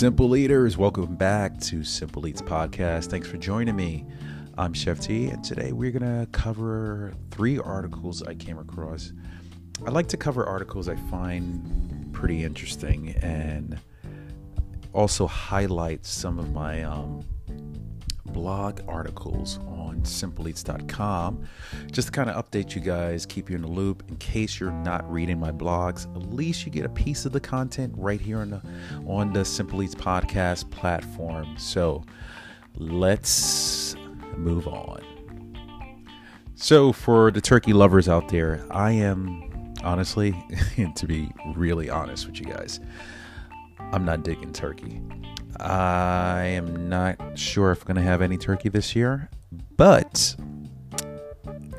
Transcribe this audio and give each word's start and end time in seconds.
Simple 0.00 0.34
Eaters, 0.34 0.78
welcome 0.78 1.14
back 1.14 1.60
to 1.60 1.84
Simple 1.84 2.26
Eats 2.26 2.40
Podcast. 2.40 3.10
Thanks 3.10 3.28
for 3.28 3.36
joining 3.36 3.76
me. 3.76 4.06
I'm 4.56 4.72
Chef 4.72 4.98
T, 4.98 5.26
and 5.26 5.44
today 5.44 5.72
we're 5.72 5.90
going 5.90 6.20
to 6.20 6.26
cover 6.32 7.12
three 7.30 7.58
articles 7.58 8.22
I 8.22 8.32
came 8.34 8.56
across. 8.56 9.12
I 9.86 9.90
like 9.90 10.08
to 10.08 10.16
cover 10.16 10.46
articles 10.46 10.88
I 10.88 10.96
find 11.10 12.08
pretty 12.14 12.44
interesting 12.44 13.10
and 13.20 13.78
also 14.94 15.26
highlight 15.26 16.06
some 16.06 16.38
of 16.38 16.50
my 16.50 16.82
um, 16.82 17.22
blog 18.32 18.80
articles 18.88 19.58
on 19.66 20.00
simpleeats.com 20.02 21.46
just 21.90 22.08
to 22.08 22.12
kind 22.12 22.30
of 22.30 22.44
update 22.44 22.74
you 22.74 22.80
guys, 22.80 23.26
keep 23.26 23.50
you 23.50 23.56
in 23.56 23.62
the 23.62 23.68
loop 23.68 24.02
in 24.08 24.16
case 24.16 24.60
you're 24.60 24.72
not 24.72 25.10
reading 25.10 25.38
my 25.38 25.50
blogs. 25.52 26.04
At 26.16 26.32
least 26.32 26.64
you 26.64 26.72
get 26.72 26.84
a 26.84 26.90
piece 26.90 27.24
of 27.24 27.32
the 27.32 27.40
content 27.40 27.92
right 27.96 28.20
here 28.20 28.38
on 28.38 28.50
the 28.50 28.62
on 29.06 29.32
the 29.32 29.44
Simple 29.44 29.82
Eats 29.82 29.94
podcast 29.94 30.70
platform. 30.70 31.56
So 31.58 32.04
let's 32.76 33.96
move 34.36 34.66
on. 34.68 35.02
So 36.54 36.92
for 36.92 37.30
the 37.30 37.40
turkey 37.40 37.72
lovers 37.72 38.08
out 38.08 38.28
there, 38.28 38.64
I 38.70 38.92
am 38.92 39.74
honestly, 39.82 40.34
to 40.94 41.06
be 41.06 41.30
really 41.54 41.88
honest 41.88 42.26
with 42.26 42.38
you 42.38 42.46
guys, 42.46 42.80
I'm 43.92 44.04
not 44.04 44.22
digging 44.22 44.52
turkey. 44.52 45.00
I 45.60 46.44
am 46.44 46.88
not 46.88 47.38
sure 47.38 47.70
if 47.70 47.82
I'm 47.82 47.86
going 47.86 47.96
to 47.96 48.02
have 48.02 48.22
any 48.22 48.38
turkey 48.38 48.70
this 48.70 48.96
year, 48.96 49.28
but 49.76 50.34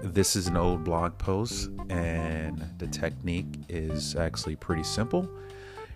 this 0.03 0.35
is 0.35 0.47
an 0.47 0.57
old 0.57 0.83
blog 0.83 1.17
post, 1.17 1.69
and 1.89 2.63
the 2.77 2.87
technique 2.87 3.47
is 3.69 4.15
actually 4.15 4.55
pretty 4.55 4.83
simple, 4.83 5.27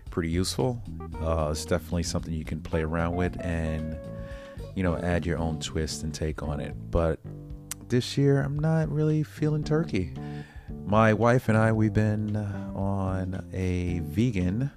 pretty 0.09 0.29
useful. 0.29 0.81
Uh, 1.21 1.49
it's 1.51 1.65
definitely 1.65 2.03
something 2.03 2.33
you 2.33 2.45
can 2.45 2.59
play 2.59 2.81
around 2.81 3.15
with 3.15 3.39
and, 3.39 3.97
you 4.73 4.81
know, 4.81 4.97
add 4.97 5.25
your 5.25 5.37
own 5.37 5.59
twist 5.59 6.03
and 6.03 6.13
take 6.13 6.41
on 6.41 6.59
it. 6.59 6.73
But 6.89 7.19
this 7.87 8.17
year, 8.17 8.41
I'm 8.41 8.57
not 8.57 8.89
really 8.89 9.21
feeling 9.21 9.63
turkey. 9.63 10.13
My 10.85 11.13
wife 11.13 11.49
and 11.49 11.57
I, 11.57 11.71
we've 11.71 11.93
been 11.93 12.35
on 12.35 13.47
a 13.53 13.99
vegan 13.99 14.71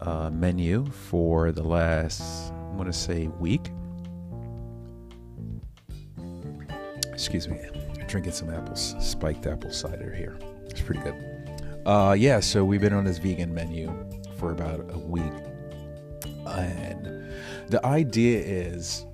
uh, 0.00 0.30
menu 0.30 0.86
for 0.86 1.52
the 1.52 1.62
last, 1.62 2.52
I'm 2.52 2.76
going 2.76 2.86
to 2.86 2.92
say, 2.92 3.28
week. 3.38 3.70
Excuse 7.12 7.48
me, 7.48 7.58
drinking 8.06 8.32
some 8.32 8.50
apples, 8.50 8.94
spiked 9.00 9.46
apple 9.46 9.72
cider 9.72 10.14
here. 10.14 10.38
It's 10.66 10.80
pretty 10.80 11.00
good. 11.00 11.14
Uh, 11.84 12.14
yeah, 12.18 12.38
so 12.38 12.64
we've 12.64 12.80
been 12.80 12.92
on 12.92 13.04
this 13.04 13.18
vegan 13.18 13.52
menu 13.52 13.92
for 14.36 14.52
about 14.52 14.88
a 14.92 14.98
week, 14.98 15.24
and 16.46 17.32
the 17.68 17.84
idea 17.84 18.40
is, 18.40 19.04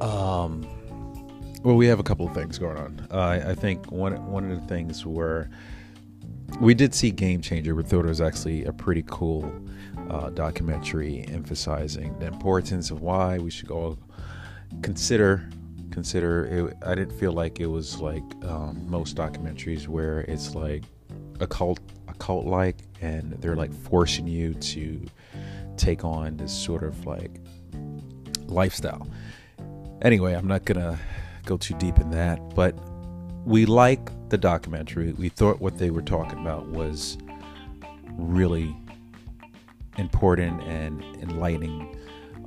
um, 0.00 0.68
well, 1.62 1.76
we 1.76 1.86
have 1.86 2.00
a 2.00 2.02
couple 2.02 2.26
of 2.26 2.34
things 2.34 2.58
going 2.58 2.76
on. 2.76 3.06
Uh, 3.10 3.42
I 3.46 3.54
think 3.54 3.90
one 3.90 4.14
one 4.30 4.50
of 4.50 4.60
the 4.60 4.66
things 4.66 5.06
were 5.06 5.48
we 6.60 6.74
did 6.74 6.94
see 6.94 7.10
Game 7.10 7.40
Changer. 7.40 7.74
We 7.74 7.82
thought 7.82 8.04
it 8.04 8.08
was 8.08 8.20
actually 8.20 8.64
a 8.64 8.72
pretty 8.72 9.04
cool 9.06 9.52
uh, 10.10 10.30
documentary 10.30 11.24
emphasizing 11.28 12.18
the 12.18 12.26
importance 12.26 12.90
of 12.90 13.00
why 13.00 13.38
we 13.38 13.50
should 13.50 13.70
all 13.70 13.98
consider 14.82 15.48
consider 15.90 16.46
it. 16.46 16.76
I 16.86 16.94
didn't 16.94 17.18
feel 17.18 17.32
like 17.32 17.60
it 17.60 17.66
was 17.66 18.00
like 18.00 18.24
um, 18.44 18.86
most 18.88 19.16
documentaries 19.16 19.88
where 19.88 20.20
it's 20.20 20.54
like 20.54 20.84
a 21.40 21.46
cult 21.46 21.80
a 22.08 22.14
cult 22.14 22.46
like 22.46 22.78
and 23.00 23.32
they're 23.40 23.56
like 23.56 23.72
forcing 23.72 24.26
you 24.26 24.54
to 24.54 25.04
take 25.76 26.04
on 26.04 26.36
this 26.36 26.52
sort 26.52 26.82
of 26.82 27.06
like 27.06 27.40
lifestyle. 28.46 29.08
Anyway, 30.02 30.34
I'm 30.34 30.48
not 30.48 30.64
gonna 30.64 30.98
go 31.44 31.56
too 31.56 31.74
deep 31.74 31.98
in 31.98 32.10
that, 32.10 32.54
but 32.54 32.76
we 33.44 33.66
like 33.66 34.10
the 34.28 34.38
documentary. 34.38 35.12
We 35.12 35.28
thought 35.28 35.60
what 35.60 35.78
they 35.78 35.90
were 35.90 36.02
talking 36.02 36.38
about 36.38 36.68
was 36.68 37.18
really 38.16 38.76
important 39.98 40.62
and 40.62 41.02
enlightening, 41.20 41.96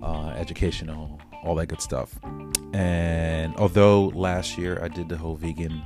uh, 0.02 0.30
educational, 0.30 1.20
all 1.44 1.56
that 1.56 1.68
good 1.68 1.82
stuff. 1.82 2.18
And 2.74 3.56
although 3.56 4.08
last 4.08 4.58
year 4.58 4.80
I 4.82 4.88
did 4.88 5.10
the 5.10 5.18
whole 5.18 5.36
vegan 5.36 5.82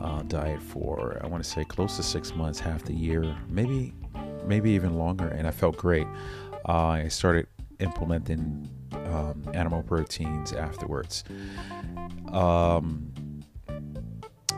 uh, 0.00 0.22
diet 0.22 0.62
for 0.62 1.18
I 1.22 1.26
want 1.26 1.42
to 1.42 1.48
say 1.48 1.64
close 1.64 1.96
to 1.96 2.02
six 2.02 2.34
months, 2.34 2.58
half 2.58 2.84
the 2.84 2.94
year, 2.94 3.36
maybe 3.48 3.94
maybe 4.46 4.70
even 4.70 4.94
longer, 4.94 5.28
and 5.28 5.46
I 5.46 5.50
felt 5.50 5.76
great. 5.76 6.06
Uh, 6.68 6.88
I 6.88 7.08
started 7.08 7.46
implementing 7.80 8.68
um, 8.92 9.42
animal 9.54 9.82
proteins 9.82 10.52
afterwards. 10.52 11.24
Um, 12.32 13.12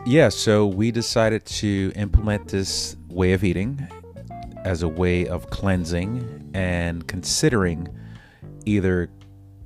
yeah, 0.05 0.29
so 0.29 0.65
we 0.65 0.91
decided 0.91 1.45
to 1.45 1.91
implement 1.95 2.47
this 2.47 2.95
way 3.09 3.33
of 3.33 3.43
eating 3.43 3.87
as 4.63 4.83
a 4.83 4.87
way 4.87 5.27
of 5.27 5.49
cleansing 5.49 6.51
and 6.53 7.07
considering 7.07 7.87
either 8.65 9.09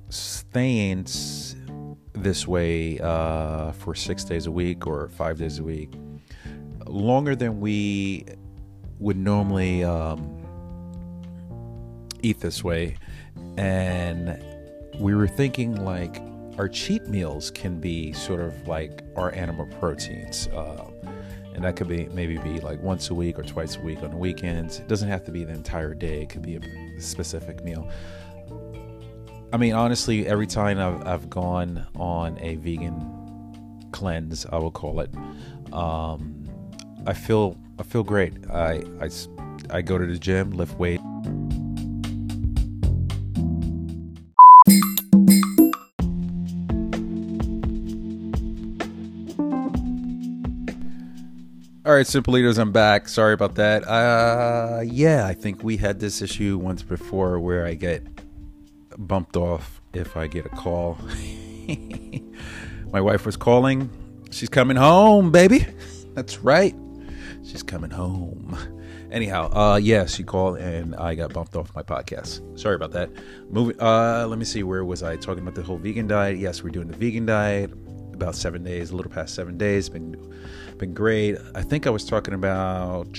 staying 0.10 1.06
this 2.14 2.48
way 2.48 3.00
uh, 3.00 3.72
for 3.72 3.96
six 3.96 4.24
days 4.24 4.46
a 4.46 4.52
week 4.52 4.86
or 4.86 5.10
five 5.10 5.38
days 5.38 5.60
a 5.60 5.64
week 5.64 5.94
longer 6.88 7.36
than 7.36 7.60
we 7.60 8.26
would 9.00 9.18
normally 9.18 9.84
um, 9.84 10.46
eat 12.22 12.40
this 12.40 12.64
way. 12.64 12.96
And 13.58 14.42
we 15.00 15.16
were 15.16 15.28
thinking 15.28 15.84
like 15.84 16.22
our 16.58 16.68
cheat 16.68 17.08
meals 17.08 17.52
can 17.52 17.80
be 17.80 18.14
sort 18.14 18.42
of 18.42 18.68
like 18.68 19.04
our 19.16 19.34
animal 19.34 19.66
proteins. 19.80 20.48
Uh, 20.48 20.86
and 21.54 21.64
that 21.64 21.76
could 21.76 21.88
be 21.88 22.08
maybe 22.08 22.38
be 22.38 22.60
like 22.60 22.82
once 22.82 23.10
a 23.10 23.14
week 23.14 23.38
or 23.38 23.44
twice 23.44 23.76
a 23.76 23.82
week 23.82 24.02
on 24.02 24.12
the 24.12 24.18
weekends. 24.18 24.80
It 24.80 24.88
doesn't 24.88 25.10
have 25.10 25.24
to 25.26 25.32
be 25.32 25.44
the 25.44 25.54
entire 25.54 25.94
day, 25.94 26.24
it 26.24 26.30
could 26.30 26.42
be 26.42 26.56
a 26.56 27.02
specific 27.02 27.64
meal. 27.64 27.90
I 29.52 29.58
mean, 29.58 29.74
honestly, 29.74 30.26
every 30.28 30.48
time 30.48 30.80
I've, 30.80 31.08
I've 31.08 31.30
gone 31.30 31.86
on 31.96 32.40
a 32.40 32.56
vegan 32.56 33.88
cleanse, 33.92 34.48
I 34.48 34.58
will 34.58 34.72
call 34.72 35.00
it, 35.00 35.14
um, 35.72 36.50
I 37.06 37.14
feel 37.14 37.58
I 37.80 37.84
feel 37.84 38.04
great. 38.04 38.34
I, 38.52 38.84
I, 39.02 39.10
I 39.70 39.82
go 39.82 39.98
to 39.98 40.06
the 40.06 40.18
gym, 40.18 40.52
lift 40.52 40.78
weight. 40.78 41.02
All 51.94 51.98
right, 51.98 52.08
Simple 52.08 52.36
Eaters, 52.40 52.58
I'm 52.58 52.72
back. 52.72 53.08
Sorry 53.08 53.36
about 53.36 53.54
that. 53.54 53.88
Uh, 53.88 54.82
yeah, 54.84 55.28
I 55.28 55.36
think 55.36 55.64
we 55.64 55.78
had 55.78 56.00
this 56.00 56.24
issue 56.24 56.58
once 56.58 56.82
before 56.82 57.40
where 57.40 57.68
I 57.68 57.76
get 57.76 58.04
bumped 58.98 59.38
off 59.38 59.80
if 59.94 60.18
I 60.18 60.26
get 60.26 60.48
a 60.48 60.50
call. 60.50 60.98
My 62.92 63.00
wife 63.00 63.28
was 63.28 63.38
calling. 63.38 63.92
She's 64.32 64.50
coming 64.50 64.76
home, 64.76 65.32
baby. 65.32 65.68
That's 66.16 66.40
right. 66.40 66.74
She's 67.44 67.62
coming 67.62 67.92
home. 67.92 68.58
Anyhow, 69.12 69.52
uh, 69.54 69.76
yeah, 69.76 70.08
she 70.08 70.24
called 70.24 70.58
and 70.58 70.96
I 70.96 71.14
got 71.14 71.32
bumped 71.32 71.56
off 71.56 71.76
my 71.76 71.84
podcast. 71.84 72.60
Sorry 72.60 72.74
about 72.74 72.94
that. 72.94 73.12
Moving. 73.52 73.80
Uh, 73.80 74.26
let 74.28 74.40
me 74.40 74.46
see. 74.46 74.64
Where 74.64 74.84
was 74.84 75.04
I 75.04 75.16
talking 75.16 75.44
about 75.44 75.54
the 75.54 75.62
whole 75.62 75.78
vegan 75.78 76.08
diet? 76.08 76.40
Yes, 76.40 76.64
we're 76.64 76.72
doing 76.72 76.88
the 76.88 76.98
vegan 76.98 77.28
diet. 77.28 77.72
About 78.24 78.36
seven 78.36 78.64
days, 78.64 78.92
a 78.92 78.96
little 78.96 79.12
past 79.12 79.36
seven 79.36 79.58
days. 79.58 79.90
Been 79.90 80.16
been 80.78 80.94
great. 80.94 81.38
I 81.56 81.62
think 81.62 81.86
I 81.86 81.90
was 81.90 82.06
talking 82.06 82.34
about. 82.34 83.10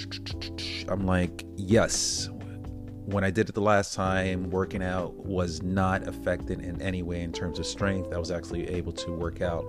I'm 0.88 1.04
like, 1.04 1.44
yes. 1.56 2.30
When 3.04 3.22
I 3.22 3.30
did 3.30 3.50
it 3.50 3.54
the 3.54 3.60
last 3.60 3.92
time, 3.92 4.48
working 4.48 4.82
out 4.82 5.14
was 5.14 5.62
not 5.62 6.08
affected 6.08 6.62
in 6.62 6.80
any 6.80 7.02
way 7.02 7.20
in 7.20 7.32
terms 7.32 7.58
of 7.58 7.66
strength. 7.66 8.14
I 8.14 8.18
was 8.18 8.30
actually 8.30 8.66
able 8.70 8.92
to 8.92 9.12
work 9.12 9.42
out 9.42 9.66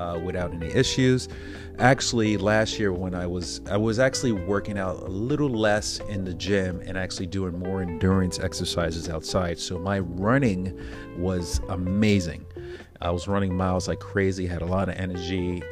uh, 0.00 0.18
without 0.18 0.52
any 0.52 0.66
issues. 0.66 1.28
Actually, 1.78 2.36
last 2.36 2.80
year 2.80 2.92
when 2.92 3.14
I 3.14 3.28
was 3.28 3.60
I 3.70 3.76
was 3.76 4.00
actually 4.00 4.32
working 4.32 4.76
out 4.76 5.04
a 5.04 5.08
little 5.08 5.48
less 5.48 6.00
in 6.08 6.24
the 6.24 6.34
gym 6.34 6.82
and 6.84 6.98
actually 6.98 7.26
doing 7.26 7.56
more 7.56 7.80
endurance 7.80 8.40
exercises 8.40 9.08
outside. 9.08 9.56
So 9.60 9.78
my 9.78 10.00
running 10.00 10.76
was 11.16 11.60
amazing. 11.68 12.44
I 13.00 13.10
was 13.10 13.28
running 13.28 13.56
miles 13.56 13.88
like 13.88 14.00
crazy, 14.00 14.46
had 14.46 14.62
a 14.62 14.66
lot 14.66 14.88
of 14.88 14.96
energy, 14.96 15.62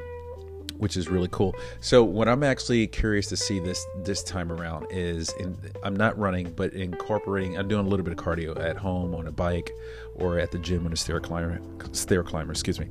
which 0.78 0.96
is 0.96 1.08
really 1.08 1.28
cool. 1.30 1.54
So 1.80 2.02
what 2.04 2.28
I'm 2.28 2.42
actually 2.42 2.86
curious 2.86 3.26
to 3.28 3.36
see 3.36 3.58
this 3.58 3.84
this 4.04 4.22
time 4.22 4.50
around 4.50 4.86
is 4.90 5.30
in, 5.40 5.56
I'm 5.82 5.96
not 5.96 6.18
running, 6.18 6.52
but 6.52 6.72
incorporating. 6.72 7.58
I'm 7.58 7.68
doing 7.68 7.86
a 7.86 7.88
little 7.88 8.04
bit 8.04 8.18
of 8.18 8.24
cardio 8.24 8.58
at 8.58 8.76
home 8.76 9.14
on 9.14 9.26
a 9.26 9.32
bike 9.32 9.70
or 10.14 10.38
at 10.38 10.50
the 10.50 10.58
gym 10.58 10.86
on 10.86 10.92
a 10.92 10.96
stair 10.96 11.20
climber. 11.20 11.60
Stair 11.92 12.22
climber, 12.22 12.52
excuse 12.52 12.80
me. 12.80 12.88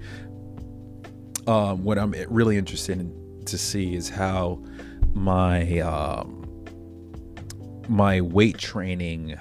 Um, 1.48 1.84
what 1.84 1.98
I'm 1.98 2.14
really 2.28 2.58
interested 2.58 3.00
in 3.00 3.44
to 3.46 3.58
see 3.58 3.96
is 3.96 4.10
how 4.10 4.62
my 5.14 5.80
um, 5.80 6.44
my 7.88 8.22
weight 8.22 8.58
training 8.58 9.38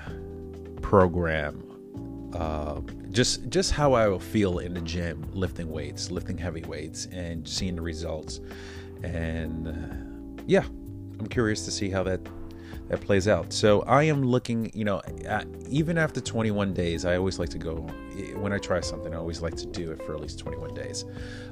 program 0.80 1.62
uh, 2.32 2.80
just 3.16 3.48
just 3.48 3.72
how 3.72 3.94
I 3.94 4.06
will 4.08 4.20
feel 4.20 4.58
in 4.58 4.74
the 4.74 4.80
gym 4.82 5.26
lifting 5.32 5.70
weights, 5.70 6.10
lifting 6.10 6.36
heavy 6.36 6.62
weights, 6.64 7.06
and 7.06 7.48
seeing 7.48 7.74
the 7.74 7.80
results. 7.80 8.40
And 9.02 9.68
uh, 9.68 10.42
yeah, 10.46 10.64
I'm 11.18 11.26
curious 11.26 11.64
to 11.64 11.70
see 11.70 11.88
how 11.88 12.02
that 12.02 12.20
that 12.88 13.00
plays 13.00 13.26
out. 13.26 13.54
So 13.54 13.80
I 13.82 14.02
am 14.04 14.22
looking, 14.22 14.70
you 14.74 14.84
know, 14.84 15.00
at, 15.24 15.46
even 15.68 15.96
after 15.96 16.20
21 16.20 16.74
days, 16.74 17.04
I 17.04 17.16
always 17.16 17.38
like 17.38 17.48
to 17.48 17.58
go 17.58 17.76
when 18.36 18.52
I 18.52 18.58
try 18.58 18.80
something. 18.80 19.14
I 19.14 19.16
always 19.16 19.40
like 19.40 19.56
to 19.56 19.66
do 19.66 19.90
it 19.90 20.02
for 20.02 20.14
at 20.14 20.20
least 20.20 20.38
21 20.38 20.74
days. 20.74 21.06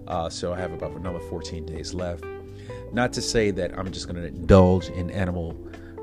Uh, 0.06 0.28
so 0.28 0.52
I 0.52 0.58
have 0.58 0.72
about 0.72 0.92
another 0.92 1.18
14 1.18 1.64
days 1.64 1.94
left. 1.94 2.24
Not 2.92 3.12
to 3.14 3.22
say 3.22 3.50
that 3.52 3.76
I'm 3.76 3.90
just 3.90 4.06
going 4.06 4.20
to 4.20 4.28
indulge 4.28 4.90
in 4.90 5.10
animal 5.10 5.56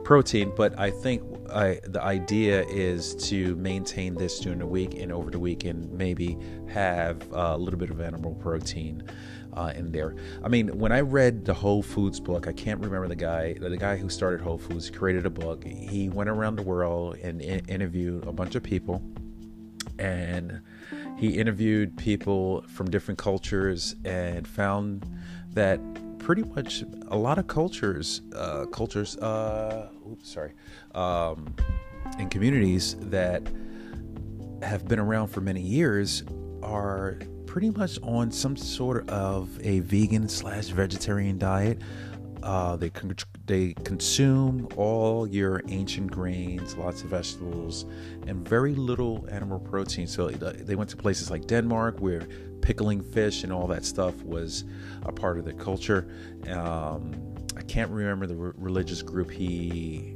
protein, 0.03 0.51
but 0.55 0.77
I 0.79 0.91
think 0.91 1.23
I, 1.51 1.79
the 1.83 2.01
idea 2.01 2.63
is 2.67 3.15
to 3.29 3.55
maintain 3.55 4.15
this 4.15 4.39
during 4.39 4.59
the 4.59 4.67
week 4.67 4.95
and 4.95 5.11
over 5.11 5.29
the 5.31 5.39
weekend, 5.39 5.91
maybe 5.91 6.37
have 6.67 7.27
a 7.31 7.57
little 7.57 7.79
bit 7.79 7.89
of 7.89 8.01
animal 8.01 8.35
protein 8.35 9.03
uh, 9.53 9.73
in 9.75 9.91
there. 9.91 10.15
I 10.43 10.47
mean, 10.47 10.77
when 10.79 10.91
I 10.91 11.01
read 11.01 11.45
the 11.45 11.53
Whole 11.53 11.81
Foods 11.81 12.19
book, 12.19 12.47
I 12.47 12.53
can't 12.53 12.79
remember 12.79 13.07
the 13.07 13.15
guy, 13.15 13.53
the 13.53 13.77
guy 13.77 13.97
who 13.97 14.09
started 14.09 14.41
Whole 14.41 14.57
Foods, 14.57 14.89
created 14.89 15.25
a 15.25 15.29
book. 15.29 15.65
He 15.65 16.09
went 16.09 16.29
around 16.29 16.55
the 16.55 16.63
world 16.63 17.17
and 17.21 17.41
in- 17.41 17.65
interviewed 17.65 18.25
a 18.25 18.31
bunch 18.31 18.55
of 18.55 18.63
people, 18.63 19.01
and 19.99 20.61
he 21.17 21.37
interviewed 21.37 21.97
people 21.97 22.63
from 22.67 22.89
different 22.89 23.17
cultures 23.17 23.95
and 24.05 24.47
found 24.47 25.05
that 25.53 25.79
pretty 26.21 26.43
much 26.43 26.83
a 27.07 27.17
lot 27.17 27.39
of 27.39 27.47
cultures, 27.47 28.21
uh, 28.35 28.65
cultures, 28.67 29.17
uh, 29.17 29.89
oops, 30.09 30.29
sorry, 30.31 30.53
um, 30.93 31.53
and 32.19 32.29
communities 32.29 32.95
that 32.99 33.41
have 34.61 34.87
been 34.87 34.99
around 34.99 35.27
for 35.27 35.41
many 35.41 35.61
years 35.61 36.23
are 36.61 37.17
pretty 37.47 37.71
much 37.71 37.99
on 38.03 38.31
some 38.31 38.55
sort 38.55 39.09
of 39.09 39.49
a 39.65 39.79
vegan 39.79 40.29
slash 40.29 40.67
vegetarian 40.67 41.37
diet. 41.39 41.81
Uh, 42.43 42.75
they 42.75 42.89
con- 42.89 43.15
they 43.45 43.73
consume 43.83 44.67
all 44.75 45.27
your 45.27 45.61
ancient 45.67 46.11
grains, 46.11 46.75
lots 46.75 47.03
of 47.03 47.09
vegetables, 47.09 47.85
and 48.27 48.47
very 48.47 48.73
little 48.73 49.27
animal 49.29 49.59
protein. 49.59 50.07
So 50.07 50.29
they 50.29 50.75
went 50.75 50.89
to 50.89 50.97
places 50.97 51.29
like 51.29 51.45
Denmark, 51.45 51.99
where 51.99 52.27
pickling 52.61 53.01
fish 53.01 53.43
and 53.43 53.51
all 53.51 53.67
that 53.67 53.85
stuff 53.85 54.21
was 54.23 54.63
a 55.03 55.11
part 55.11 55.37
of 55.37 55.45
the 55.45 55.53
culture. 55.53 56.07
Um, 56.47 57.11
I 57.57 57.61
can't 57.63 57.91
remember 57.91 58.27
the 58.27 58.35
re- 58.35 58.53
religious 58.57 59.01
group 59.01 59.29
he 59.29 60.15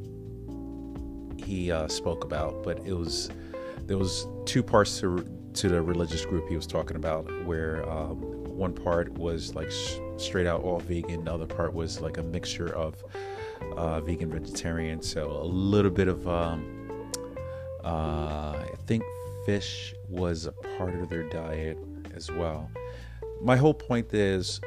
he 1.38 1.72
uh, 1.72 1.88
spoke 1.88 2.24
about, 2.24 2.64
but 2.64 2.80
it 2.86 2.94
was 2.94 3.30
there 3.86 3.98
was 3.98 4.28
two 4.46 4.64
parts 4.64 5.00
to 5.00 5.26
to 5.54 5.70
the 5.70 5.82
religious 5.82 6.26
group 6.26 6.48
he 6.50 6.56
was 6.56 6.68
talking 6.68 6.98
about, 6.98 7.26
where 7.46 7.88
um, 7.90 8.18
one 8.58 8.74
part 8.74 9.12
was 9.14 9.54
like 9.56 9.72
sh- 9.72 9.98
straight 10.18 10.48
out 10.48 10.64
all 10.64 10.80
vegan, 10.80 11.26
the 11.26 11.34
other 11.34 11.46
part 11.46 11.74
was 11.74 12.02
like 12.02 12.18
a 12.18 12.24
mixture 12.24 12.74
of 12.76 13.04
uh, 13.76 14.02
vegan 14.02 14.30
vegetarian. 14.32 15.02
So 15.02 15.32
a 15.32 15.46
little 15.46 15.92
bit 15.92 16.08
of 16.08 16.28
um, 16.28 17.12
uh, 17.84 18.58
I 18.58 18.76
think 18.86 19.04
fish 19.46 19.94
was 20.10 20.46
a 20.46 20.52
part 20.78 20.96
of 20.96 21.10
their 21.10 21.24
diet 21.30 21.78
as 22.16 22.32
well. 22.32 22.70
My 23.42 23.58
whole 23.58 23.74
point 23.74 24.14
is 24.14 24.60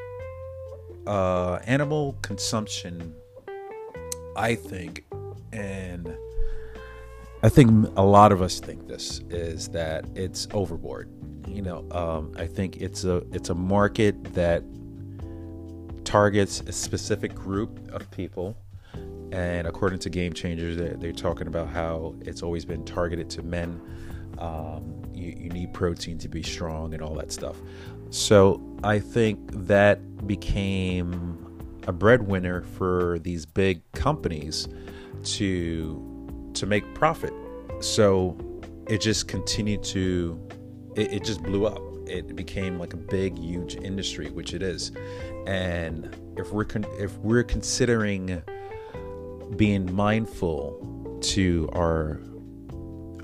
uh, 1.06 1.59
animal 1.67 2.17
consumption, 2.23 3.15
I 4.37 4.55
think, 4.55 5.05
and 5.53 6.15
I 7.43 7.49
think 7.49 7.89
a 7.97 8.05
lot 8.05 8.31
of 8.33 8.43
us 8.43 8.61
think 8.61 8.87
this 8.87 9.21
is 9.31 9.69
that 9.69 10.05
it's 10.15 10.47
overboard. 10.53 11.09
You 11.47 11.62
know, 11.62 11.87
um, 11.93 12.35
I 12.37 12.47
think 12.47 12.77
it's 12.77 13.05
a 13.05 13.23
it's 13.33 13.49
a 13.49 13.55
market 13.55 14.35
that 14.35 14.62
targets 16.08 16.62
a 16.66 16.72
specific 16.72 17.34
group 17.34 17.93
of 17.93 18.10
people, 18.10 18.56
and 19.31 19.66
according 19.66 19.99
to 19.99 20.08
Game 20.08 20.32
Changers, 20.32 20.75
they're, 20.75 20.96
they're 20.96 21.12
talking 21.12 21.49
about 21.49 21.69
how 21.69 22.14
it's 22.22 22.43
always 22.43 22.64
been 22.64 22.82
targeted 22.87 23.28
to 23.28 23.43
men. 23.43 23.78
Um, 24.38 25.02
you, 25.12 25.34
you 25.38 25.50
need 25.50 25.75
protein 25.75 26.16
to 26.19 26.28
be 26.28 26.43
strong 26.43 26.94
and 26.94 27.02
all 27.02 27.14
that 27.16 27.31
stuff. 27.31 27.56
So 28.08 28.58
I 28.82 29.00
think 29.00 29.38
that 29.66 30.26
became 30.26 31.44
a 31.87 31.93
breadwinner 31.93 32.62
for 32.62 33.19
these 33.19 33.44
big 33.44 33.82
companies 33.93 34.66
to 35.25 36.50
to 36.54 36.64
make 36.64 36.94
profit. 36.94 37.34
So 37.81 38.34
it 38.88 39.02
just 39.02 39.28
continued 39.28 39.82
to 39.84 40.40
it, 40.96 41.12
it 41.12 41.25
just 41.25 41.43
blew 41.43 41.66
up. 41.66 41.82
It 42.08 42.34
became 42.34 42.78
like 42.78 42.94
a 42.94 42.96
big, 42.96 43.38
huge 43.38 43.76
industry, 43.76 44.31
which 44.31 44.55
it 44.55 44.62
is. 44.62 44.93
And 45.46 46.14
if 46.37 46.52
we're 46.52 46.64
con- 46.64 46.87
if 46.99 47.16
we're 47.19 47.44
considering 47.44 48.43
being 49.56 49.94
mindful 49.94 51.19
to 51.20 51.69
our 51.72 52.20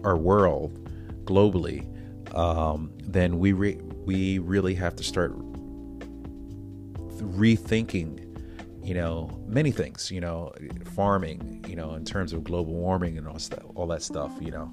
our 0.04 0.16
world 0.16 0.90
globally, 1.24 1.86
um, 2.34 2.90
then 3.02 3.38
we 3.38 3.52
re- 3.52 3.80
we 4.04 4.38
really 4.38 4.74
have 4.74 4.96
to 4.96 5.04
start 5.04 5.32
rethinking 7.18 8.33
you 8.84 8.94
know 8.94 9.30
many 9.46 9.70
things 9.70 10.10
you 10.10 10.20
know 10.20 10.52
farming 10.94 11.64
you 11.68 11.74
know 11.74 11.94
in 11.94 12.04
terms 12.04 12.32
of 12.32 12.44
global 12.44 12.74
warming 12.74 13.16
and 13.18 13.26
all 13.26 13.38
all 13.74 13.86
that 13.86 14.02
stuff 14.02 14.32
you 14.40 14.50
know. 14.50 14.70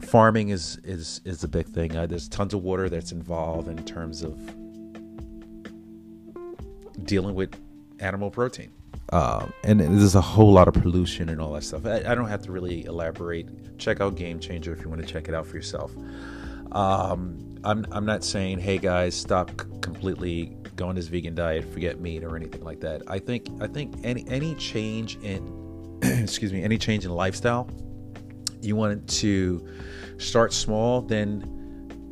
Farming 0.00 0.50
is 0.50 0.78
is 0.84 1.20
is 1.24 1.42
a 1.42 1.48
big 1.48 1.66
thing. 1.66 1.96
Uh, 1.96 2.06
there's 2.06 2.28
tons 2.28 2.54
of 2.54 2.62
water 2.62 2.88
that's 2.88 3.10
involved 3.10 3.68
in 3.68 3.84
terms 3.84 4.22
of 4.22 4.38
dealing 7.04 7.34
with 7.34 7.58
animal 8.00 8.30
protein. 8.30 8.70
Um, 9.10 9.52
and 9.64 9.80
there's 9.80 10.14
a 10.14 10.20
whole 10.20 10.52
lot 10.52 10.68
of 10.68 10.74
pollution 10.74 11.30
and 11.30 11.40
all 11.40 11.54
that 11.54 11.64
stuff. 11.64 11.86
I, 11.86 12.02
I, 12.06 12.14
don't 12.14 12.28
have 12.28 12.42
to 12.42 12.52
really 12.52 12.84
elaborate. 12.84 13.78
Check 13.78 14.02
out 14.02 14.16
game 14.16 14.38
changer 14.38 14.70
if 14.72 14.82
you 14.82 14.90
want 14.90 15.00
to 15.00 15.06
check 15.06 15.28
it 15.28 15.34
out 15.34 15.46
for 15.46 15.56
yourself. 15.56 15.92
Um, 16.72 17.56
I'm, 17.64 17.86
I'm 17.90 18.04
not 18.04 18.22
saying 18.22 18.58
hey 18.58 18.76
guys 18.76 19.14
stop 19.14 19.50
completely 19.80 20.56
go 20.78 20.88
on 20.88 20.94
this 20.94 21.08
vegan 21.08 21.34
diet, 21.34 21.64
forget 21.72 22.00
meat 22.00 22.24
or 22.24 22.36
anything 22.36 22.62
like 22.62 22.80
that. 22.80 23.02
I 23.06 23.18
think 23.18 23.48
I 23.60 23.66
think 23.66 23.94
any 24.04 24.24
any 24.28 24.54
change 24.54 25.18
in 25.22 25.98
excuse 26.02 26.52
me, 26.52 26.62
any 26.62 26.78
change 26.78 27.04
in 27.04 27.10
lifestyle, 27.10 27.68
you 28.62 28.76
want 28.76 29.06
to 29.08 29.68
start 30.16 30.52
small, 30.52 31.02
then 31.02 31.54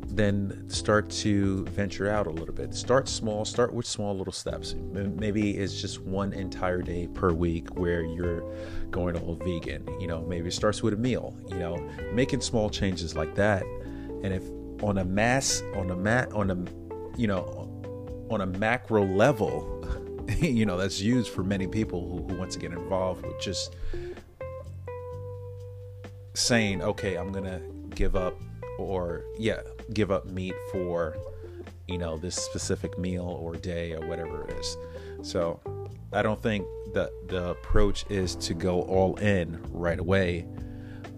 then 0.09 0.67
start 0.67 1.09
to 1.09 1.63
venture 1.65 2.09
out 2.09 2.27
a 2.27 2.29
little 2.29 2.53
bit. 2.53 2.73
Start 2.73 3.07
small, 3.07 3.45
start 3.45 3.73
with 3.73 3.85
small 3.85 4.17
little 4.17 4.33
steps. 4.33 4.73
Maybe 4.73 5.57
it's 5.57 5.79
just 5.79 6.01
one 6.01 6.33
entire 6.33 6.81
day 6.81 7.07
per 7.07 7.31
week 7.31 7.75
where 7.77 8.01
you're 8.01 8.43
going 8.89 9.15
all 9.15 9.35
vegan. 9.35 9.87
You 9.99 10.07
know, 10.07 10.21
maybe 10.23 10.47
it 10.47 10.53
starts 10.53 10.81
with 10.81 10.93
a 10.93 10.97
meal, 10.97 11.35
you 11.49 11.59
know, 11.59 11.77
making 12.13 12.41
small 12.41 12.69
changes 12.69 13.15
like 13.15 13.35
that. 13.35 13.63
And 14.23 14.33
if 14.33 14.43
on 14.83 14.97
a 14.97 15.05
mass 15.05 15.63
on 15.75 15.89
a 15.89 15.95
mat 15.95 16.31
on 16.33 16.51
a 16.51 17.19
you 17.19 17.27
know 17.27 17.67
on 18.29 18.41
a 18.41 18.45
macro 18.45 19.05
level, 19.05 19.85
you 20.39 20.65
know, 20.65 20.77
that's 20.77 20.99
used 20.99 21.31
for 21.31 21.43
many 21.43 21.67
people 21.67 22.01
who, 22.07 22.27
who 22.27 22.39
want 22.39 22.51
to 22.51 22.59
get 22.59 22.71
involved 22.71 23.25
with 23.25 23.39
just 23.39 23.75
saying, 26.33 26.81
okay, 26.81 27.15
I'm 27.15 27.31
going 27.31 27.45
to 27.45 27.61
give 27.95 28.15
up 28.15 28.39
or, 28.77 29.23
yeah, 29.37 29.61
give 29.93 30.11
up 30.11 30.25
meat 30.27 30.55
for, 30.71 31.17
you 31.87 31.97
know, 31.97 32.17
this 32.17 32.35
specific 32.35 32.97
meal 32.99 33.25
or 33.25 33.55
day 33.55 33.93
or 33.93 34.05
whatever 34.07 34.47
it 34.47 34.59
is. 34.59 34.77
So 35.23 35.59
I 36.13 36.21
don't 36.21 36.41
think 36.41 36.65
that 36.93 37.09
the 37.27 37.49
approach 37.49 38.05
is 38.09 38.35
to 38.35 38.53
go 38.53 38.81
all 38.83 39.15
in 39.15 39.59
right 39.71 39.99
away. 39.99 40.47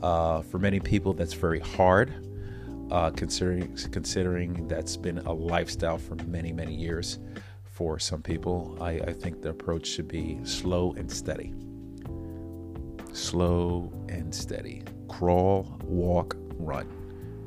Uh, 0.01 0.42
for 0.44 0.60
many 0.60 0.80
people, 0.80 1.13
that's 1.13 1.34
very 1.34 1.60
hard 1.60 2.28
uh, 2.91 3.12
considering 3.12 3.75
considering 3.91 4.67
that's 4.67 4.98
been 4.98 5.19
a 5.19 5.31
lifestyle 5.34 5.98
for 5.98 6.15
many 6.27 6.51
many 6.51 6.74
years 6.74 7.19
for 7.63 7.98
some 7.98 8.22
people. 8.22 8.77
I, 8.81 8.91
I 8.91 9.13
think 9.13 9.41
the 9.41 9.50
approach 9.50 9.88
should 9.88 10.08
be 10.08 10.39
slow 10.43 10.93
and 10.98 11.10
steady. 11.10 11.53
Slow 13.13 13.91
and 14.10 14.36
steady. 14.36 14.84
Crawl, 15.08 15.79
walk, 15.86 16.36
run. 16.58 16.88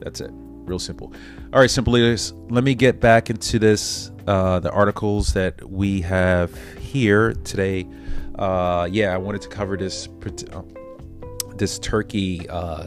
That's 0.01 0.21
it. 0.21 0.31
Real 0.33 0.79
simple. 0.79 1.13
All 1.53 1.61
right, 1.61 1.71
Simple 1.71 1.97
Eaters. 1.99 2.33
Let 2.49 2.65
me 2.65 2.75
get 2.75 3.01
back 3.01 3.31
into 3.31 3.59
this. 3.59 4.11
Uh, 4.27 4.61
the 4.61 4.71
articles 4.71 5.33
that 5.33 5.69
we 5.69 6.01
have 6.01 6.57
here 6.79 7.33
today. 7.45 7.87
Uh, 8.37 8.89
yeah, 8.91 9.13
I 9.13 9.19
wanted 9.19 9.43
to 9.43 9.49
cover 9.49 9.77
this 9.77 10.09
uh, 10.53 10.63
this 11.57 11.81
turkey 11.81 12.49
uh, 12.49 12.87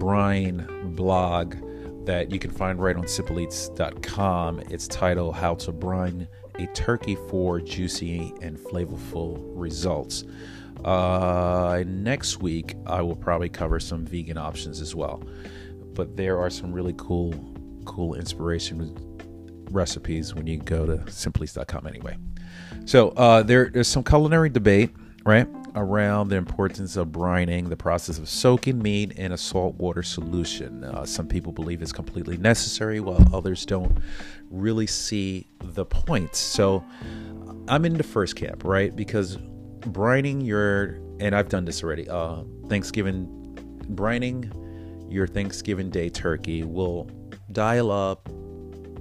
brine 0.00 0.66
blog 0.96 1.54
that 2.06 2.32
you 2.32 2.38
can 2.40 2.50
find 2.50 2.82
right 2.82 2.96
on 2.96 3.04
simpleeats.com. 3.04 4.60
It's 4.70 4.88
titled 4.88 5.36
How 5.36 5.54
to 5.56 5.70
Brine 5.70 6.26
a 6.58 6.66
Turkey 6.68 7.16
for 7.28 7.60
Juicy 7.60 8.32
and 8.40 8.58
Flavorful 8.58 9.38
Results. 9.54 10.24
Uh, 10.84 11.84
next 11.86 12.40
week, 12.40 12.74
I 12.86 13.02
will 13.02 13.14
probably 13.14 13.50
cover 13.50 13.78
some 13.78 14.06
vegan 14.06 14.38
options 14.38 14.80
as 14.80 14.94
well. 14.94 15.22
But 15.92 16.16
there 16.16 16.40
are 16.40 16.50
some 16.50 16.72
really 16.72 16.94
cool, 16.96 17.34
cool 17.84 18.14
inspiration 18.14 18.96
recipes 19.70 20.34
when 20.34 20.46
you 20.46 20.56
go 20.56 20.86
to 20.86 20.96
simpleeats.com 21.10 21.86
anyway. 21.86 22.16
So 22.86 23.10
uh, 23.10 23.42
there, 23.42 23.68
there's 23.68 23.88
some 23.88 24.02
culinary 24.02 24.48
debate, 24.48 24.90
right, 25.24 25.46
around 25.74 26.28
the 26.28 26.36
importance 26.36 26.96
of 26.96 27.08
brining, 27.08 27.68
the 27.68 27.76
process 27.76 28.18
of 28.18 28.28
soaking 28.28 28.80
meat 28.80 29.12
in 29.12 29.32
a 29.32 29.38
saltwater 29.38 30.02
solution. 30.02 30.84
Uh, 30.84 31.04
some 31.04 31.26
people 31.26 31.52
believe 31.52 31.82
it's 31.82 31.92
completely 31.92 32.36
necessary, 32.36 33.00
while 33.00 33.22
others 33.34 33.64
don't 33.64 33.98
really 34.50 34.86
see 34.86 35.46
the 35.60 35.84
point. 35.84 36.34
So 36.34 36.84
I'm 37.68 37.84
in 37.84 37.94
the 37.94 38.02
first 38.02 38.36
camp, 38.36 38.64
right, 38.64 38.94
because 38.94 39.36
brining 39.80 40.44
your 40.44 41.00
and 41.20 41.34
I've 41.34 41.48
done 41.48 41.64
this 41.64 41.82
already. 41.82 42.08
Uh, 42.08 42.42
Thanksgiving 42.68 43.28
brining 43.92 44.52
your 45.12 45.26
Thanksgiving 45.26 45.90
Day 45.90 46.08
turkey 46.08 46.62
will 46.62 47.10
dial 47.52 47.90
up 47.90 48.28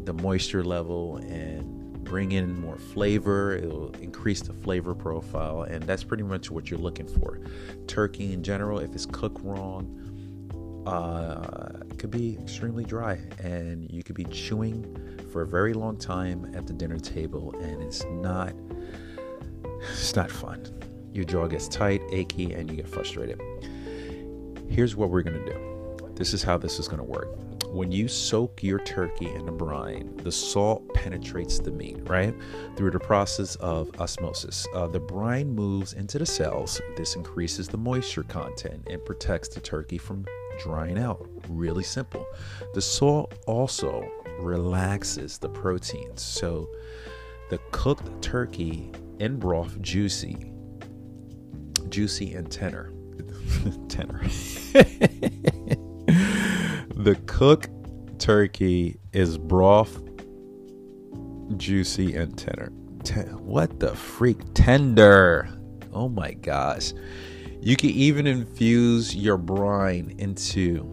the 0.06 0.14
moisture 0.14 0.64
level 0.64 1.18
and 1.18 1.79
bring 2.10 2.32
in 2.32 2.60
more 2.60 2.78
flavor. 2.78 3.56
It'll 3.56 3.92
increase 4.02 4.42
the 4.42 4.52
flavor 4.52 4.96
profile, 4.96 5.62
and 5.62 5.84
that's 5.84 6.04
pretty 6.04 6.24
much 6.24 6.50
what 6.50 6.70
you're 6.70 6.80
looking 6.80 7.08
for. 7.08 7.40
Turkey 7.88 8.34
in 8.34 8.44
general, 8.44 8.80
if 8.80 8.94
it's 8.96 9.06
cooked 9.06 9.40
wrong, 9.44 9.96
uh, 10.88 11.84
it 11.88 12.00
could 12.00 12.10
be 12.10 12.38
extremely 12.42 12.84
dry, 12.84 13.20
and 13.44 13.90
you 13.92 14.02
could 14.04 14.16
be 14.16 14.26
chewing 14.26 14.84
for 15.32 15.44
a 15.44 15.48
very 15.48 15.74
long 15.74 15.96
time 15.96 16.52
at 16.56 16.66
the 16.66 16.74
dinner 16.74 16.98
table, 16.98 17.54
and 17.62 17.82
it's 17.84 18.04
not 18.06 18.54
it's 19.92 20.16
not 20.16 20.32
fun. 20.32 20.66
Your 21.14 21.26
jaw 21.26 21.48
gets 21.48 21.68
tight, 21.68 22.02
achy, 22.12 22.54
and 22.54 22.70
you 22.70 22.76
get 22.76 22.88
frustrated. 22.88 23.40
Here's 24.68 24.96
what 24.96 25.10
we're 25.12 25.22
gonna 25.22 25.46
do. 25.46 25.98
This 26.16 26.34
is 26.34 26.42
how 26.42 26.58
this 26.58 26.80
is 26.80 26.88
gonna 26.88 27.04
work. 27.04 27.30
When 27.72 27.92
you 27.92 28.08
soak 28.08 28.64
your 28.64 28.80
turkey 28.80 29.30
in 29.30 29.48
a 29.48 29.52
brine, 29.52 30.18
the 30.18 30.32
salt 30.32 30.92
penetrates 30.96 31.60
the 31.60 31.70
meat, 31.70 31.98
right? 32.10 32.34
Through 32.76 32.92
the 32.92 33.00
process 33.00 33.56
of 33.58 33.92
osmosis. 34.02 34.66
Uh, 34.74 34.88
the 34.88 35.00
brine 35.00 35.54
moves 35.54 35.94
into 35.94 36.18
the 36.18 36.26
cells. 36.26 36.82
This 36.98 37.16
increases 37.16 37.68
the 37.68 37.78
moisture 37.78 38.24
content 38.24 38.88
and 38.90 39.06
protects 39.06 39.50
the 39.50 39.60
turkey 39.60 40.00
from 40.00 40.26
drying 40.60 40.98
out. 40.98 41.30
Really 41.48 41.84
simple. 41.84 42.26
The 42.74 42.82
salt 42.82 43.36
also 43.46 44.10
relaxes 44.40 45.38
the 45.38 45.50
proteins. 45.50 46.24
So 46.24 46.70
the 47.52 47.60
cooked 47.72 48.22
turkey 48.24 48.92
in 49.20 49.38
broth 49.38 49.80
juicy, 49.80 50.52
juicy 51.90 52.34
and 52.34 52.52
tender. 52.52 52.94
tenor. 53.90 54.22
the 57.10 57.16
cooked 57.22 57.72
turkey 58.20 59.00
is 59.14 59.40
broth, 59.40 60.00
juicy 61.58 62.16
and 62.16 62.38
tender. 62.38 62.72
Ten- 63.04 63.44
what 63.44 63.80
the 63.80 63.96
freak? 63.96 64.38
Tender. 64.54 65.50
Oh 65.92 66.08
my 66.08 66.34
gosh. 66.34 66.94
You 67.62 67.76
can 67.78 67.90
even 67.90 68.28
infuse 68.28 69.16
your 69.16 69.38
brine 69.38 70.14
into 70.20 70.84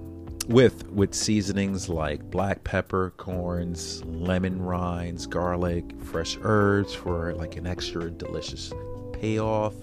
with 0.47 0.89
with 0.89 1.15
seasonings 1.15 1.91
like 1.91 2.31
black 2.31 2.65
pepper, 2.65 3.13
corns, 3.19 4.03
lemon 4.07 4.63
rinds, 4.63 5.27
garlic, 5.27 5.85
fresh 6.03 6.39
herbs 6.41 6.95
for 6.95 7.35
like 7.35 7.57
an 7.59 7.67
extra 7.67 8.11
delicious 8.11 8.73
payoff. 9.13 9.75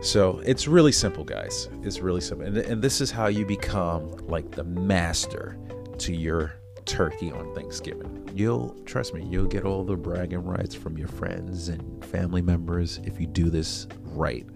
So 0.00 0.40
it's 0.44 0.68
really 0.68 0.92
simple, 0.92 1.24
guys. 1.24 1.68
It's 1.82 1.98
really 1.98 2.20
simple, 2.20 2.46
and, 2.46 2.56
and 2.56 2.80
this 2.80 3.00
is 3.00 3.10
how 3.10 3.26
you 3.26 3.44
become 3.44 4.10
like 4.28 4.50
the 4.52 4.64
master 4.64 5.58
to 5.98 6.14
your 6.14 6.54
turkey 6.84 7.32
on 7.32 7.52
Thanksgiving. 7.54 8.30
You'll 8.34 8.70
trust 8.86 9.12
me, 9.12 9.24
you'll 9.24 9.46
get 9.46 9.64
all 9.64 9.84
the 9.84 9.96
bragging 9.96 10.44
rights 10.44 10.74
from 10.74 10.96
your 10.96 11.08
friends 11.08 11.68
and 11.68 12.04
family 12.04 12.40
members 12.40 13.00
if 13.04 13.20
you 13.20 13.26
do 13.26 13.50
this 13.50 13.86
right. 14.04 14.46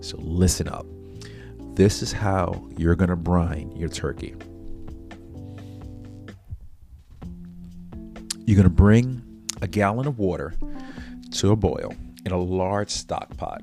So 0.00 0.16
listen 0.20 0.68
up. 0.68 0.86
This 1.74 2.00
is 2.00 2.12
how 2.12 2.66
you're 2.78 2.94
going 2.94 3.10
to 3.10 3.16
brine 3.16 3.72
your 3.76 3.88
turkey. 3.88 4.34
You're 8.46 8.56
going 8.56 8.62
to 8.62 8.70
bring 8.70 9.20
a 9.60 9.66
gallon 9.66 10.06
of 10.06 10.18
water 10.18 10.54
to 11.32 11.50
a 11.50 11.56
boil 11.56 11.92
in 12.24 12.32
a 12.32 12.38
large 12.38 12.90
stock 12.90 13.36
pot. 13.36 13.62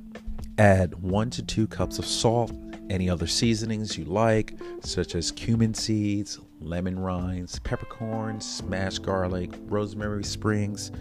Add 0.57 1.01
one 1.01 1.29
to 1.31 1.43
two 1.43 1.67
cups 1.67 1.97
of 1.99 2.05
salt, 2.05 2.51
any 2.89 3.09
other 3.09 3.27
seasonings 3.27 3.97
you 3.97 4.05
like, 4.05 4.53
such 4.81 5.15
as 5.15 5.31
cumin 5.31 5.73
seeds, 5.73 6.39
lemon 6.59 6.99
rinds, 6.99 7.59
peppercorns, 7.59 8.45
smashed 8.45 9.01
garlic, 9.01 9.51
rosemary 9.63 10.23
springs, 10.23 10.91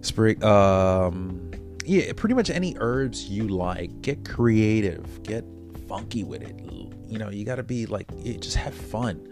sprig, 0.00 0.42
um, 0.44 1.50
yeah, 1.84 2.12
pretty 2.14 2.34
much 2.34 2.50
any 2.50 2.76
herbs 2.78 3.28
you 3.28 3.48
like. 3.48 4.02
Get 4.02 4.28
creative, 4.28 5.22
get 5.22 5.44
funky 5.88 6.22
with 6.22 6.42
it. 6.42 6.60
You 7.08 7.18
know, 7.18 7.30
you 7.30 7.44
got 7.44 7.56
to 7.56 7.62
be 7.62 7.86
like, 7.86 8.06
just 8.40 8.56
have 8.56 8.74
fun. 8.74 9.26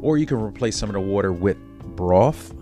Or 0.00 0.18
you 0.18 0.26
can 0.26 0.40
replace 0.40 0.76
some 0.76 0.88
of 0.88 0.94
the 0.94 1.00
water 1.00 1.32
with 1.32 1.58
broth 1.94 2.54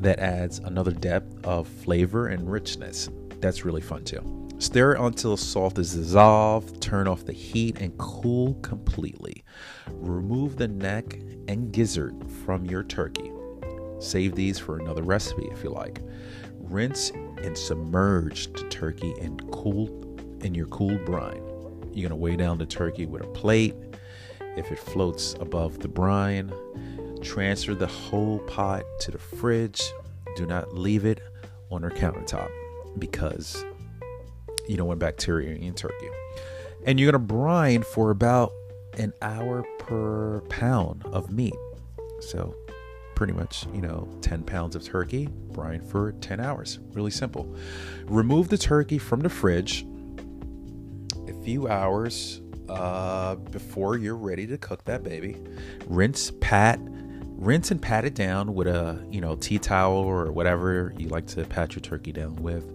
that 0.00 0.18
adds 0.18 0.58
another 0.58 0.92
depth 0.92 1.46
of 1.46 1.66
flavor 1.66 2.26
and 2.26 2.50
richness. 2.50 3.08
That's 3.40 3.64
really 3.64 3.80
fun 3.80 4.04
too. 4.04 4.45
Stir 4.58 4.94
until 4.94 5.36
salt 5.36 5.78
is 5.78 5.94
dissolved, 5.94 6.80
turn 6.80 7.06
off 7.06 7.26
the 7.26 7.32
heat, 7.32 7.78
and 7.78 7.96
cool 7.98 8.54
completely. 8.62 9.44
Remove 9.90 10.56
the 10.56 10.68
neck 10.68 11.18
and 11.46 11.72
gizzard 11.72 12.14
from 12.44 12.64
your 12.64 12.82
turkey. 12.82 13.30
Save 13.98 14.34
these 14.34 14.58
for 14.58 14.78
another 14.78 15.02
recipe 15.02 15.46
if 15.52 15.62
you 15.62 15.70
like. 15.70 16.00
Rinse 16.54 17.10
and 17.42 17.56
submerge 17.56 18.50
the 18.54 18.66
turkey 18.70 19.14
in 19.20 19.38
cool 19.50 19.88
in 20.40 20.54
your 20.54 20.66
cooled 20.66 21.04
brine. 21.04 21.42
You're 21.92 22.08
gonna 22.08 22.20
weigh 22.20 22.36
down 22.36 22.56
the 22.56 22.66
turkey 22.66 23.04
with 23.04 23.22
a 23.22 23.26
plate. 23.26 23.74
If 24.56 24.72
it 24.72 24.78
floats 24.78 25.34
above 25.34 25.80
the 25.80 25.88
brine, 25.88 26.50
transfer 27.22 27.74
the 27.74 27.86
whole 27.86 28.38
pot 28.40 28.84
to 29.00 29.10
the 29.10 29.18
fridge. 29.18 29.82
Do 30.34 30.46
not 30.46 30.74
leave 30.74 31.04
it 31.04 31.20
on 31.70 31.82
your 31.82 31.90
countertop 31.90 32.50
because 32.98 33.64
you 34.68 34.76
don't 34.76 34.88
want 34.88 35.00
bacteria 35.00 35.54
in 35.54 35.74
turkey. 35.74 36.08
And 36.86 36.98
you're 36.98 37.10
gonna 37.10 37.24
brine 37.24 37.82
for 37.82 38.10
about 38.10 38.52
an 38.98 39.12
hour 39.22 39.64
per 39.78 40.40
pound 40.48 41.04
of 41.06 41.30
meat. 41.30 41.54
So 42.20 42.54
pretty 43.16 43.32
much, 43.32 43.66
you 43.74 43.80
know, 43.80 44.08
10 44.20 44.44
pounds 44.44 44.76
of 44.76 44.84
turkey, 44.84 45.28
brine 45.52 45.80
for 45.80 46.12
10 46.12 46.38
hours. 46.38 46.78
Really 46.92 47.10
simple. 47.10 47.52
Remove 48.04 48.48
the 48.48 48.58
turkey 48.58 48.98
from 48.98 49.20
the 49.20 49.28
fridge 49.28 49.84
a 51.26 51.32
few 51.42 51.66
hours 51.66 52.40
uh, 52.68 53.36
before 53.36 53.96
you're 53.96 54.16
ready 54.16 54.46
to 54.46 54.58
cook 54.58 54.84
that 54.84 55.02
baby. 55.02 55.36
Rinse, 55.86 56.32
pat, 56.40 56.78
rinse 56.82 57.70
and 57.70 57.80
pat 57.80 58.04
it 58.04 58.14
down 58.14 58.54
with 58.54 58.66
a, 58.66 59.04
you 59.10 59.20
know, 59.20 59.34
tea 59.36 59.58
towel 59.58 59.96
or 59.96 60.30
whatever 60.30 60.92
you 60.98 61.08
like 61.08 61.26
to 61.28 61.44
pat 61.44 61.74
your 61.74 61.82
turkey 61.82 62.12
down 62.12 62.36
with. 62.36 62.70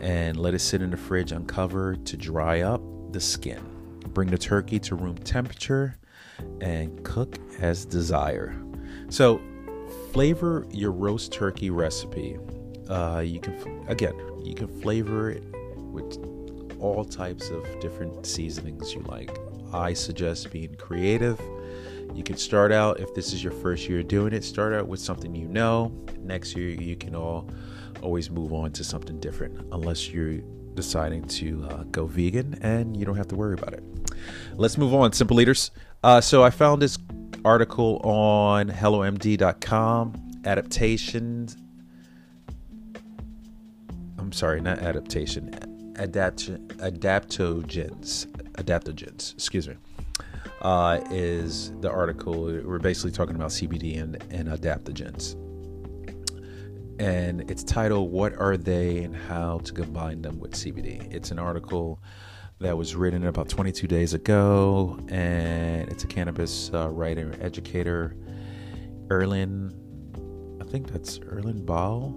And 0.00 0.36
let 0.36 0.54
it 0.54 0.60
sit 0.60 0.82
in 0.82 0.90
the 0.90 0.96
fridge 0.96 1.32
uncovered 1.32 2.06
to 2.06 2.16
dry 2.16 2.60
up 2.60 2.80
the 3.12 3.20
skin. 3.20 3.60
Bring 4.08 4.30
the 4.30 4.38
turkey 4.38 4.78
to 4.80 4.94
room 4.94 5.16
temperature 5.18 5.96
and 6.60 7.02
cook 7.04 7.36
as 7.58 7.84
desired. 7.84 8.56
So, 9.10 9.40
flavor 10.12 10.66
your 10.70 10.92
roast 10.92 11.32
turkey 11.32 11.70
recipe. 11.70 12.38
Uh, 12.88 13.22
you 13.24 13.40
can, 13.40 13.84
again, 13.88 14.14
you 14.42 14.54
can 14.54 14.68
flavor 14.80 15.30
it 15.30 15.42
with 15.76 16.16
all 16.80 17.04
types 17.04 17.50
of 17.50 17.64
different 17.80 18.24
seasonings 18.24 18.94
you 18.94 19.00
like. 19.02 19.36
I 19.72 19.92
suggest 19.92 20.50
being 20.50 20.74
creative. 20.76 21.40
You 22.14 22.22
can 22.22 22.36
start 22.36 22.72
out, 22.72 23.00
if 23.00 23.14
this 23.14 23.32
is 23.32 23.42
your 23.42 23.52
first 23.52 23.88
year 23.88 24.02
doing 24.02 24.32
it, 24.32 24.44
start 24.44 24.72
out 24.72 24.88
with 24.88 25.00
something 25.00 25.34
you 25.34 25.48
know. 25.48 25.92
Next 26.20 26.56
year, 26.56 26.70
you 26.70 26.96
can 26.96 27.14
all 27.14 27.50
always 28.02 28.30
move 28.30 28.52
on 28.52 28.72
to 28.72 28.84
something 28.84 29.20
different, 29.20 29.58
unless 29.72 30.08
you're 30.08 30.40
deciding 30.74 31.24
to 31.24 31.66
uh, 31.70 31.82
go 31.90 32.06
vegan 32.06 32.56
and 32.62 32.96
you 32.96 33.04
don't 33.04 33.16
have 33.16 33.28
to 33.28 33.34
worry 33.34 33.54
about 33.54 33.74
it. 33.74 33.82
Let's 34.54 34.78
move 34.78 34.94
on, 34.94 35.12
Simple 35.12 35.40
Eaters. 35.40 35.70
Uh, 36.04 36.20
so 36.20 36.44
I 36.44 36.50
found 36.50 36.80
this 36.80 36.98
article 37.44 37.98
on 38.04 38.68
HelloMD.com 38.68 40.40
adaptations. 40.44 41.56
I'm 44.18 44.32
sorry, 44.32 44.60
not 44.60 44.78
adaptation, 44.78 45.48
adapt 45.96 46.50
adaptogens, 46.78 48.26
adaptogens. 48.52 49.34
Excuse 49.34 49.68
me. 49.68 49.74
Uh, 50.62 51.00
is 51.10 51.72
the 51.80 51.90
article 51.90 52.42
we're 52.64 52.80
basically 52.80 53.12
talking 53.12 53.36
about 53.36 53.50
CBD 53.50 54.02
and, 54.02 54.16
and 54.30 54.48
adaptogens, 54.48 55.36
and 56.98 57.50
it's 57.50 57.62
titled 57.62 58.10
"What 58.10 58.34
Are 58.38 58.56
They 58.56 59.04
and 59.04 59.14
How 59.14 59.58
to 59.58 59.72
Combine 59.72 60.22
Them 60.22 60.38
with 60.38 60.52
CBD." 60.52 61.12
It's 61.12 61.30
an 61.30 61.38
article 61.38 62.00
that 62.60 62.76
was 62.76 62.96
written 62.96 63.26
about 63.26 63.48
22 63.48 63.86
days 63.86 64.14
ago, 64.14 64.98
and 65.08 65.88
it's 65.90 66.04
a 66.04 66.06
cannabis 66.06 66.70
uh, 66.74 66.88
writer, 66.88 67.34
educator, 67.40 68.16
Erlyn. 69.08 69.72
I 70.60 70.64
think 70.64 70.90
that's 70.92 71.18
Erlyn 71.20 71.64
Ball. 71.64 72.12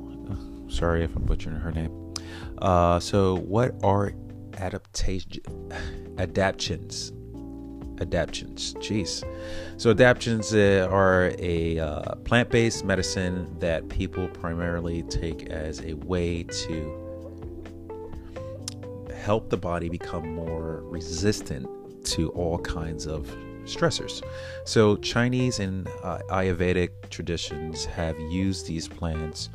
Sorry 0.68 1.04
if 1.04 1.16
I'm 1.16 1.24
butchering 1.24 1.58
her 1.58 1.72
name. 1.72 2.14
Uh, 2.58 3.00
so, 3.00 3.38
what 3.38 3.76
are 3.84 4.14
adaptation 4.58 5.44
adaptions? 6.18 7.12
Adaptions, 8.02 8.74
jeez. 8.80 9.24
So, 9.78 9.92
adaptions 9.92 10.54
uh, 10.56 10.88
are 10.90 11.32
a 11.38 11.78
uh, 11.78 12.16
plant-based 12.16 12.84
medicine 12.84 13.56
that 13.60 13.88
people 13.90 14.28
primarily 14.30 15.04
take 15.04 15.50
as 15.52 15.82
a 15.82 15.94
way 15.94 16.42
to 16.44 17.12
help 19.16 19.50
the 19.52 19.58
body 19.58 19.88
become 19.88 20.34
more 20.34 20.82
resistant 20.86 21.68
to 22.06 22.30
all 22.32 22.58
kinds 22.58 23.06
of 23.06 23.28
stressors. 23.66 24.24
So, 24.66 24.96
Chinese 24.98 25.60
and 25.60 25.88
uh, 26.04 26.20
Ayurvedic 26.32 27.10
traditions 27.12 27.86
have 27.86 28.20
used 28.20 28.66
these 28.66 28.88
plants 28.88 29.50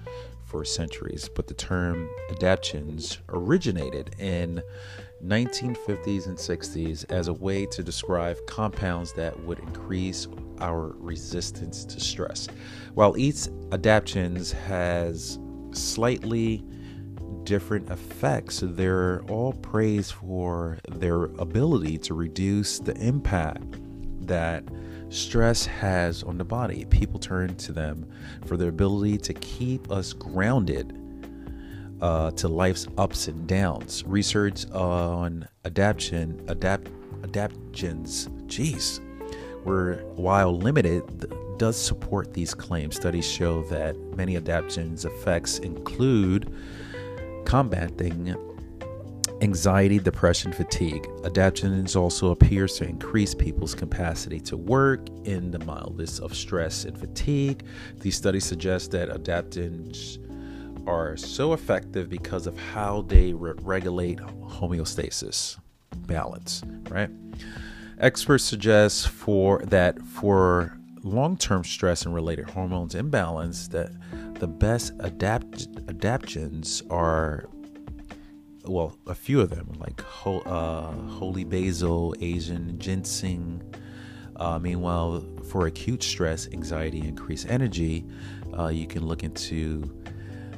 for 0.44 0.64
centuries, 0.64 1.28
but 1.28 1.48
the 1.48 1.54
term 1.54 2.08
adaptogens 2.30 3.18
originated 3.28 4.14
in 4.20 4.62
1950s 5.26 6.26
and 6.26 6.36
60s 6.36 7.04
as 7.10 7.28
a 7.28 7.32
way 7.32 7.66
to 7.66 7.82
describe 7.82 8.38
compounds 8.46 9.12
that 9.14 9.38
would 9.40 9.58
increase 9.58 10.28
our 10.60 10.94
resistance 10.98 11.84
to 11.84 12.00
stress. 12.00 12.48
While 12.94 13.16
each 13.18 13.48
adaptogens 13.70 14.52
has 14.52 15.38
slightly 15.72 16.64
different 17.46 17.88
effects. 17.90 18.60
They're 18.62 19.22
all 19.30 19.54
praised 19.54 20.12
for 20.12 20.78
their 20.88 21.24
ability 21.24 21.96
to 21.98 22.14
reduce 22.14 22.80
the 22.80 22.94
impact 22.96 23.78
that 24.26 24.64
stress 25.08 25.64
has 25.64 26.22
on 26.24 26.36
the 26.36 26.44
body. 26.44 26.84
People 26.86 27.18
turn 27.18 27.54
to 27.54 27.72
them 27.72 28.06
for 28.44 28.56
their 28.56 28.68
ability 28.68 29.18
to 29.18 29.32
keep 29.34 29.90
us 29.90 30.12
grounded 30.12 31.00
uh, 32.00 32.30
to 32.32 32.48
life's 32.48 32.86
ups 32.98 33.28
and 33.28 33.46
downs. 33.46 34.04
Research 34.06 34.68
on 34.72 35.48
adaptation, 35.64 36.42
adapt, 36.48 36.90
adaptogens, 37.22 38.28
geez, 38.46 39.00
were 39.64 39.96
while 40.14 40.56
limited, 40.56 41.02
does 41.58 41.76
support 41.76 42.34
these 42.34 42.54
claims. 42.54 42.96
Studies 42.96 43.26
show 43.26 43.62
that 43.64 43.96
many 44.14 44.38
adaptogens 44.38 45.04
effects 45.04 45.58
include 45.58 46.52
combating 47.44 48.34
anxiety, 49.42 49.98
depression, 49.98 50.52
fatigue. 50.52 51.04
Adaptogens 51.22 51.94
also 51.94 52.30
appears 52.30 52.78
to 52.78 52.84
increase 52.84 53.34
people's 53.34 53.74
capacity 53.74 54.40
to 54.40 54.56
work 54.56 55.08
in 55.24 55.50
the 55.50 55.58
mildest 55.60 56.20
of 56.20 56.34
stress 56.34 56.84
and 56.84 56.98
fatigue. 56.98 57.62
These 58.00 58.16
studies 58.16 58.44
suggest 58.44 58.92
that 58.92 59.08
adaptogens 59.10 60.18
are 60.86 61.16
so 61.16 61.52
effective 61.52 62.08
because 62.08 62.46
of 62.46 62.58
how 62.58 63.02
they 63.02 63.32
re- 63.32 63.54
regulate 63.62 64.18
homeostasis, 64.18 65.58
balance, 66.06 66.62
right? 66.90 67.10
Experts 67.98 68.44
suggest 68.44 69.08
for 69.08 69.62
that 69.66 70.00
for 70.02 70.76
long-term 71.02 71.64
stress 71.64 72.04
and 72.04 72.14
related 72.14 72.50
hormones 72.50 72.94
imbalance 72.94 73.68
that 73.68 73.90
the 74.40 74.46
best 74.46 74.92
adapt 75.00 75.72
adaptogens 75.86 76.82
are 76.90 77.48
well 78.64 78.98
a 79.06 79.14
few 79.14 79.40
of 79.40 79.50
them 79.50 79.72
like 79.78 80.00
ho- 80.00 80.40
uh, 80.40 80.90
holy 81.08 81.44
basil 81.44 82.12
asian 82.20 82.76
ginseng 82.78 83.62
uh, 84.36 84.58
meanwhile 84.58 85.24
for 85.48 85.66
acute 85.66 86.02
stress 86.02 86.48
anxiety 86.48 86.98
increased 86.98 87.46
energy 87.48 88.04
uh, 88.58 88.66
you 88.66 88.86
can 88.86 89.06
look 89.06 89.22
into 89.22 89.88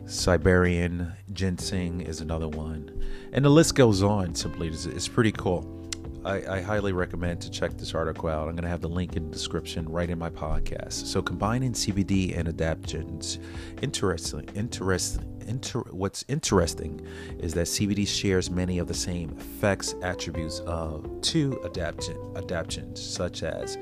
siberian 0.09 1.13
ginseng 1.33 2.01
is 2.01 2.21
another 2.21 2.49
one 2.49 3.03
and 3.33 3.45
the 3.45 3.51
list 3.51 3.75
goes 3.75 4.03
on 4.03 4.35
simply 4.35 4.69
it's, 4.69 4.87
it's 4.87 5.07
pretty 5.09 5.33
cool 5.33 5.79
I, 6.25 6.57
I, 6.57 6.61
highly 6.61 6.93
recommend 6.93 7.41
to 7.43 7.51
check 7.51 7.79
this 7.79 7.95
article 7.95 8.29
out. 8.29 8.49
I'm 8.49 8.55
going 8.55 8.65
to 8.65 8.69
have 8.69 8.81
the 8.81 8.89
link 8.89 9.17
in 9.17 9.25
the 9.25 9.31
description 9.31 9.89
right 9.89 10.11
in 10.11 10.19
my 10.19 10.29
podcast. 10.29 11.07
So 11.07 11.23
combining 11.23 11.73
CBD 11.73 12.37
and 12.37 12.49
adaptogens, 12.49 13.39
interesting, 13.83 14.49
interesting. 14.55 15.25
Inter, 15.47 15.81
what's 15.91 16.27
interesting 16.29 17.01
is 17.39 17.55
that 17.55 17.67
CBD 17.67 18.07
shares 18.07 18.51
many 18.51 18.79
of 18.79 18.89
the 18.89 18.95
same 18.95 19.35
effects 19.39 19.95
attributes 20.03 20.59
of 20.61 21.09
two 21.23 21.53
adaptogen, 21.65 22.35
adaptogens, 22.35 22.99
such 22.99 23.43
as 23.43 23.79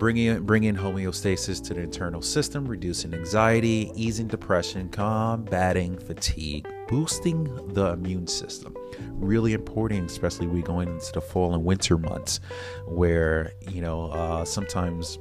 bringing 0.00 0.42
bringing 0.44 0.74
homeostasis 0.74 1.62
to 1.62 1.74
the 1.74 1.80
internal 1.80 2.22
system, 2.22 2.66
reducing 2.66 3.14
anxiety, 3.14 3.92
easing 3.94 4.26
depression, 4.26 4.88
combating 4.88 5.96
fatigue, 5.98 6.66
boosting 6.88 7.44
the 7.74 7.92
immune 7.92 8.26
system. 8.26 8.74
Really 9.10 9.52
important, 9.52 10.10
especially 10.10 10.48
we 10.48 10.62
going 10.62 10.88
into 10.88 11.12
the 11.12 11.20
fall 11.20 11.54
and 11.54 11.64
winter 11.64 11.98
months, 11.98 12.40
where 12.86 13.52
you 13.68 13.82
know 13.82 14.10
uh, 14.10 14.44
sometimes 14.44 15.18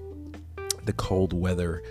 the 0.86 0.94
cold 0.94 1.34
weather 1.34 1.84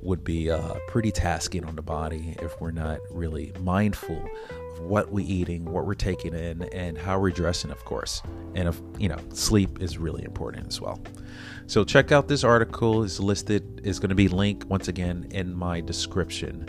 would 0.00 0.22
be 0.22 0.48
uh, 0.48 0.74
pretty 0.86 1.10
tasking 1.10 1.64
on 1.64 1.74
the 1.74 1.82
body 1.82 2.36
if 2.40 2.60
we're 2.60 2.70
not 2.70 3.00
really 3.10 3.52
mindful 3.60 4.24
what 4.78 5.12
we're 5.12 5.26
eating, 5.26 5.64
what 5.64 5.86
we're 5.86 5.94
taking 5.94 6.34
in, 6.34 6.62
and 6.72 6.96
how 6.96 7.18
we're 7.18 7.30
dressing, 7.30 7.70
of 7.70 7.84
course. 7.84 8.22
And 8.54 8.68
if 8.68 8.80
you 8.98 9.08
know, 9.08 9.18
sleep 9.32 9.82
is 9.82 9.98
really 9.98 10.24
important 10.24 10.66
as 10.68 10.80
well. 10.80 11.00
So 11.66 11.84
check 11.84 12.12
out 12.12 12.28
this 12.28 12.44
article. 12.44 13.02
is 13.02 13.20
listed 13.20 13.80
is 13.84 13.98
going 13.98 14.10
to 14.10 14.14
be 14.14 14.28
linked 14.28 14.66
once 14.66 14.88
again 14.88 15.26
in 15.30 15.54
my 15.54 15.80
description. 15.80 16.68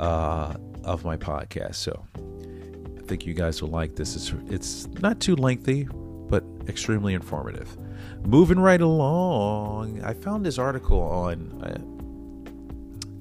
Uh, 0.00 0.54
of 0.84 1.04
my 1.04 1.16
podcast. 1.16 1.76
So 1.76 2.04
I 2.16 3.02
think 3.06 3.26
you 3.26 3.34
guys 3.34 3.60
will 3.62 3.70
like 3.70 3.96
this. 3.96 4.14
It's, 4.16 4.32
it's 4.52 4.86
not 5.00 5.20
too 5.20 5.36
lengthy, 5.36 5.88
but 6.28 6.44
extremely 6.68 7.14
informative. 7.14 7.76
Moving 8.24 8.58
right 8.58 8.80
along, 8.80 10.02
I 10.02 10.14
found 10.14 10.44
this 10.44 10.58
article 10.58 11.00
on. 11.00 11.90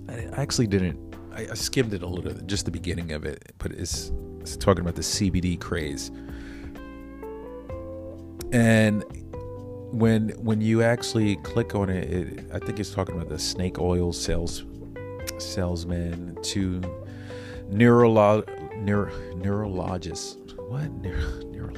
I, 0.09 0.13
I 0.13 0.41
actually 0.41 0.67
didn't. 0.67 1.12
I, 1.33 1.47
I 1.51 1.53
skimmed 1.53 1.93
it 1.93 2.03
a 2.03 2.07
little, 2.07 2.33
just 2.45 2.65
the 2.65 2.71
beginning 2.71 3.11
of 3.11 3.25
it, 3.25 3.53
but 3.57 3.71
it's, 3.71 4.11
it's 4.41 4.55
talking 4.55 4.81
about 4.81 4.95
the 4.95 5.01
CBD 5.01 5.59
craze. 5.59 6.11
And 8.51 9.03
when 9.93 10.29
when 10.39 10.59
you 10.59 10.81
actually 10.81 11.35
click 11.37 11.75
on 11.75 11.89
it, 11.89 12.11
it, 12.11 12.45
I 12.53 12.59
think 12.59 12.79
it's 12.79 12.91
talking 12.91 13.15
about 13.15 13.29
the 13.29 13.39
snake 13.39 13.79
oil 13.79 14.11
sales 14.11 14.63
salesman 15.37 16.37
to 16.43 16.81
neurolog 17.71 18.47
neuro, 18.77 19.11
neurologist. 19.35 20.39
What 20.67 20.91
neuro, 21.01 21.41
neuro 21.45 21.73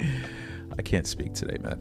I 0.78 0.82
can't 0.82 1.06
speak 1.06 1.34
today, 1.34 1.58
man. 1.60 1.80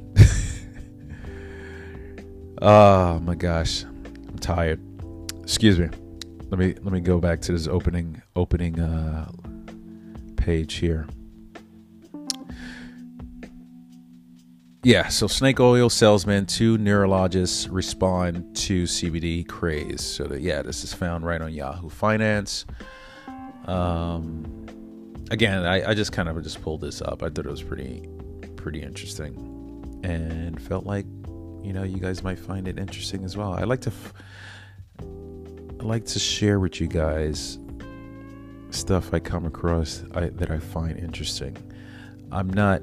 oh 2.61 3.19
my 3.23 3.35
gosh, 3.35 3.83
I'm 3.83 4.37
tired. 4.39 4.79
Excuse 5.43 5.79
me. 5.79 5.89
Let 6.53 6.59
me 6.59 6.75
let 6.83 6.93
me 6.93 6.99
go 6.99 7.19
back 7.19 7.41
to 7.41 7.51
this 7.51 7.67
opening 7.67 8.21
opening 8.35 8.79
uh, 8.79 9.27
page 10.35 10.75
here. 10.75 11.07
Yeah, 14.83 15.07
so 15.07 15.25
snake 15.25 15.59
oil 15.59 15.89
salesman, 15.89 16.45
two 16.45 16.77
neurologists 16.77 17.67
respond 17.69 18.55
to 18.57 18.83
CBD 18.83 19.47
craze. 19.47 20.01
So 20.01 20.25
that 20.25 20.41
yeah, 20.41 20.61
this 20.61 20.83
is 20.83 20.93
found 20.93 21.25
right 21.25 21.41
on 21.41 21.51
Yahoo 21.51 21.89
Finance. 21.89 22.67
Um, 23.65 24.67
again, 25.31 25.65
I, 25.65 25.89
I 25.89 25.93
just 25.95 26.11
kind 26.11 26.29
of 26.29 26.39
just 26.43 26.61
pulled 26.61 26.81
this 26.81 27.01
up. 27.01 27.23
I 27.23 27.29
thought 27.29 27.47
it 27.47 27.49
was 27.49 27.63
pretty 27.63 28.07
pretty 28.57 28.83
interesting, 28.83 30.01
and 30.03 30.61
felt 30.61 30.85
like 30.85 31.07
you 31.63 31.73
know 31.73 31.81
you 31.81 31.97
guys 31.97 32.21
might 32.21 32.37
find 32.37 32.67
it 32.67 32.77
interesting 32.77 33.25
as 33.25 33.35
well. 33.35 33.53
I 33.53 33.63
like 33.63 33.81
to 33.81 33.89
f- 33.89 34.13
I 35.83 35.85
like 35.85 36.05
to 36.05 36.19
share 36.19 36.61
with 36.61 36.79
you 36.79 36.87
guys 36.87 37.59
stuff 38.69 39.13
I 39.13 39.19
come 39.19 39.45
across 39.45 40.01
I, 40.15 40.27
that 40.27 40.49
I 40.49 40.57
find 40.57 40.97
interesting. 40.97 41.57
I'm 42.31 42.49
not 42.49 42.81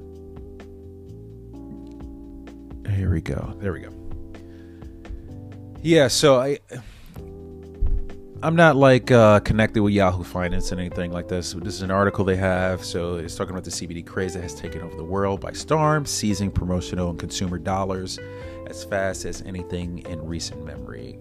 here 2.95 3.11
we 3.11 3.23
go. 3.23 3.55
There 3.59 3.73
we 3.73 3.81
go. 3.81 3.91
Yeah, 5.81 6.09
so 6.09 6.41
I 6.41 6.59
I'm 8.43 8.55
not 8.55 8.77
like 8.77 9.11
uh, 9.11 9.41
connected 9.41 9.83
with 9.83 9.95
Yahoo 9.95 10.23
Finance 10.23 10.71
and 10.71 10.79
anything 10.79 11.11
like 11.11 11.27
this. 11.27 11.55
This 11.55 11.77
is 11.77 11.83
an 11.83 11.91
article 11.91 12.27
they 12.27 12.37
have. 12.37 12.85
So 12.85 13.15
it's 13.15 13.35
talking 13.35 13.53
about 13.53 13.65
the 13.65 13.71
CBD 13.71 14.07
craze 14.07 14.35
that 14.35 14.43
has 14.43 14.55
taken 14.55 14.83
over 14.83 14.95
the 14.95 15.05
world 15.05 15.41
by 15.41 15.53
storm, 15.53 16.05
seizing 16.05 16.51
promotional 16.51 17.09
and 17.09 17.19
consumer 17.19 17.57
dollars 17.57 18.19
as 18.67 18.85
fast 18.85 19.25
as 19.25 19.41
anything 19.41 20.01
in 20.01 20.23
recent 20.27 20.67
memory. 20.67 21.19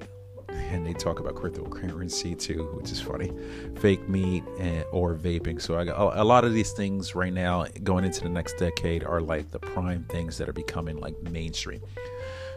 And 0.70 0.86
they 0.86 0.94
talk 0.94 1.20
about 1.20 1.36
cryptocurrency 1.36 2.38
too, 2.38 2.70
which 2.74 2.92
is 2.92 3.02
funny. 3.02 3.32
Fake 3.80 4.08
meat 4.08 4.44
and, 4.60 4.86
or 4.92 5.16
vaping. 5.16 5.62
So 5.62 5.78
I 5.78 5.86
got 5.86 6.18
a 6.18 6.24
lot 6.24 6.46
of 6.46 6.54
these 6.54 6.72
things 6.72 7.16
right 7.16 7.34
now 7.34 7.66
going 7.84 8.06
into 8.06 8.22
the 8.22 8.30
next 8.30 8.58
decade 8.58 9.04
are 9.04 9.22
like 9.22 9.52
the 9.52 9.60
prime 9.60 10.06
things 10.10 10.38
that 10.38 10.48
are 10.48 10.54
becoming 10.54 10.98
like 10.98 11.22
mainstream. 11.24 11.82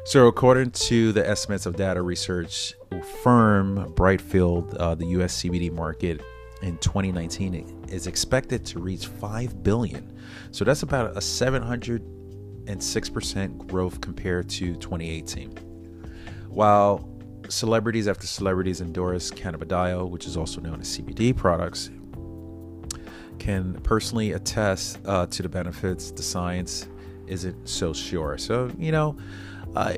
So, 0.05 0.27
according 0.27 0.73
to 0.73 1.13
the 1.13 1.29
estimates 1.29 1.65
of 1.65 1.77
data 1.77 2.03
research 2.03 2.75
firm 3.23 3.93
Brightfield, 3.95 4.77
uh, 4.81 4.97
the 4.97 5.07
U.S. 5.07 5.41
CBD 5.41 5.71
market 5.71 6.21
in 6.63 6.79
2019 6.79 7.85
is 7.89 8.07
expected 8.07 8.65
to 8.67 8.79
reach 8.79 9.07
5 9.07 9.63
billion. 9.63 10.17
So 10.51 10.65
that's 10.65 10.83
about 10.83 11.17
a 11.17 11.21
706% 11.21 13.67
growth 13.67 14.01
compared 14.01 14.49
to 14.51 14.75
2018. 14.75 15.51
While 16.49 16.99
celebrities 17.53 18.09
after 18.09 18.27
celebrities 18.27 18.81
endorse 18.81 19.31
cannabidiol, 19.31 20.09
which 20.09 20.27
is 20.27 20.37
also 20.37 20.61
known 20.61 20.81
as 20.81 20.99
CBD 20.99 21.37
products, 21.37 21.91
can 23.39 23.75
personally 23.83 24.33
attest 24.33 24.99
uh, 25.05 25.27
to 25.27 25.43
the 25.43 25.49
benefits, 25.49 26.11
the 26.11 26.23
science 26.23 26.89
isn't 27.27 27.69
so 27.69 27.93
sure. 27.93 28.39
So, 28.39 28.71
you 28.79 28.93
know, 28.93 29.17
uh, 29.75 29.95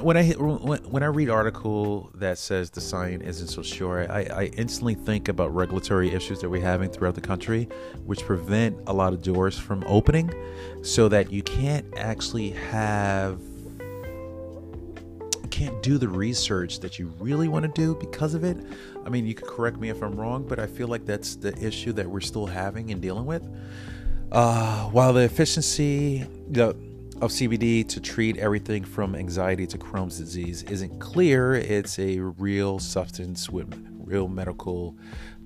when 0.00 0.16
I 0.16 0.30
when 0.30 1.02
I 1.02 1.06
read 1.06 1.28
article 1.28 2.10
that 2.14 2.38
says 2.38 2.70
the 2.70 2.80
science 2.80 3.22
isn't 3.24 3.48
so 3.48 3.62
sure, 3.62 4.10
I, 4.10 4.22
I 4.22 4.44
instantly 4.56 4.94
think 4.94 5.28
about 5.28 5.54
regulatory 5.54 6.10
issues 6.10 6.40
that 6.40 6.48
we're 6.48 6.62
having 6.62 6.90
throughout 6.90 7.14
the 7.14 7.20
country, 7.20 7.68
which 8.06 8.20
prevent 8.20 8.78
a 8.86 8.92
lot 8.92 9.12
of 9.12 9.20
doors 9.20 9.58
from 9.58 9.84
opening, 9.86 10.32
so 10.82 11.08
that 11.08 11.30
you 11.30 11.42
can't 11.42 11.86
actually 11.98 12.50
have 12.50 13.38
can't 15.52 15.82
do 15.82 15.98
the 15.98 16.08
research 16.08 16.80
that 16.80 16.98
you 16.98 17.08
really 17.18 17.46
want 17.46 17.62
to 17.62 17.70
do 17.80 17.94
because 17.94 18.32
of 18.32 18.42
it. 18.42 18.56
I 19.04 19.10
mean, 19.10 19.26
you 19.26 19.34
could 19.34 19.46
correct 19.46 19.76
me 19.76 19.90
if 19.90 20.02
I'm 20.02 20.16
wrong, 20.16 20.48
but 20.48 20.58
I 20.58 20.66
feel 20.66 20.88
like 20.88 21.04
that's 21.04 21.36
the 21.36 21.54
issue 21.64 21.92
that 21.92 22.08
we're 22.08 22.22
still 22.22 22.46
having 22.46 22.90
and 22.90 23.02
dealing 23.02 23.26
with. 23.26 23.46
Uh, 24.32 24.84
while 24.86 25.12
the 25.12 25.20
efficiency, 25.20 26.24
the 26.48 26.70
of 27.20 27.30
CBD 27.30 27.86
to 27.86 28.00
treat 28.00 28.38
everything 28.38 28.82
from 28.82 29.14
anxiety 29.14 29.66
to 29.66 29.78
Crohn's 29.78 30.18
disease 30.18 30.64
isn't 30.64 30.98
clear. 30.98 31.54
It's 31.54 31.98
a 31.98 32.18
real 32.18 32.80
substance 32.80 33.48
with 33.48 33.72
real 34.04 34.28
medical 34.28 34.96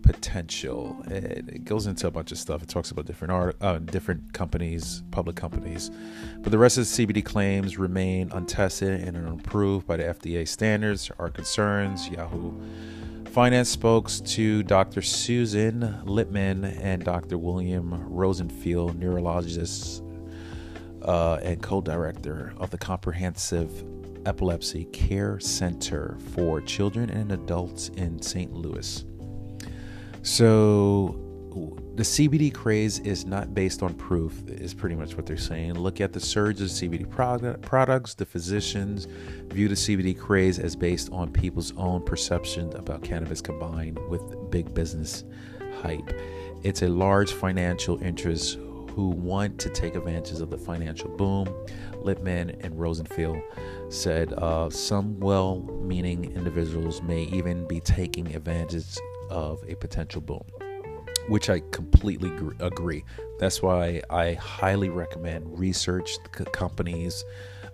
potential. 0.07 0.97
It, 1.09 1.49
it 1.49 1.65
goes 1.65 1.87
into 1.87 2.07
a 2.07 2.11
bunch 2.11 2.33
of 2.33 2.39
stuff. 2.39 2.63
It 2.63 2.69
talks 2.69 2.91
about 2.91 3.07
different 3.07 3.33
art, 3.33 3.57
uh, 3.61 3.79
different 3.79 4.33
companies, 4.33 5.03
public 5.11 5.37
companies, 5.37 5.91
but 6.39 6.53
the 6.53 6.59
rest 6.59 6.79
of 6.79 6.85
the 6.89 7.07
CBD 7.07 7.25
claims 7.25 7.77
remain 7.77 8.31
untested 8.33 9.01
and 9.01 9.17
unapproved 9.17 9.87
by 9.87 9.97
the 9.97 10.05
FDA 10.05 10.47
standards. 10.47 11.11
Our 11.19 11.29
concerns, 11.29 12.09
Yahoo. 12.09 12.53
Finance 13.27 13.69
spokes 13.69 14.21
to 14.21 14.63
Dr. 14.63 15.03
Susan 15.03 16.01
Lippman 16.07 16.65
and 16.65 17.05
Dr. 17.05 17.37
William 17.37 17.93
Rosenfeld, 18.09 18.99
neurologists 18.99 20.01
uh, 21.03 21.39
and 21.43 21.63
co 21.63 21.81
director 21.81 22.55
of 22.57 22.71
the 22.71 22.79
Comprehensive 22.79 23.85
Epilepsy 24.25 24.87
Care 24.87 25.39
Center 25.39 26.17
for 26.35 26.61
Children 26.61 27.11
and 27.11 27.31
Adults 27.33 27.91
in 27.91 28.23
St. 28.23 28.53
Louis. 28.53 29.05
So, 30.27 31.15
the 31.95 32.03
CBD 32.03 32.53
craze 32.53 32.99
is 32.99 33.25
not 33.25 33.55
based 33.55 33.81
on 33.81 33.95
proof, 33.95 34.43
is 34.49 34.75
pretty 34.75 34.97
much 34.97 35.17
what 35.17 35.25
they're 35.25 35.37
saying. 35.37 35.75
Look 35.75 36.01
at 36.01 36.13
the 36.13 36.19
surge 36.19 36.61
of 36.61 36.67
CBD 36.67 37.09
product, 37.09 37.63
products. 37.63 38.15
The 38.15 38.27
physicians 38.27 39.07
view 39.45 39.69
the 39.69 39.77
CBD 39.77 40.19
craze 40.19 40.59
as 40.59 40.75
based 40.75 41.11
on 41.13 41.33
people's 41.33 41.73
own 41.77 42.03
perception 42.03 42.73
about 42.75 43.03
cannabis 43.03 43.41
combined 43.41 44.01
with 44.09 44.51
big 44.51 44.75
business 44.75 45.23
hype. 45.81 46.13
It's 46.65 46.83
a 46.83 46.89
large 46.89 47.33
financial 47.33 48.03
interest 48.03 48.59
who 48.97 49.11
want 49.11 49.61
to 49.61 49.71
take 49.71 49.95
advantage 49.95 50.41
of 50.41 50.51
the 50.51 50.59
financial 50.59 51.09
boom. 51.17 51.55
Lippman 52.03 52.51
and 52.63 52.77
Rosenfeld 52.77 53.39
said 53.91 54.33
uh, 54.33 54.71
some 54.71 55.21
well 55.21 55.61
meaning 55.83 56.33
individuals 56.35 57.01
may 57.01 57.23
even 57.25 57.65
be 57.69 57.79
taking 57.79 58.35
advantage 58.35 58.99
of 59.31 59.63
a 59.69 59.75
potential 59.77 60.21
boom, 60.21 60.45
which 61.29 61.51
I 61.51 61.61
completely 61.71 62.31
agree. 62.61 63.05
That's 63.39 63.63
why 63.63 64.03
I 64.11 64.35
highly 64.35 64.89
recommend 64.89 65.59
research 65.59 66.17
companies 66.53 67.25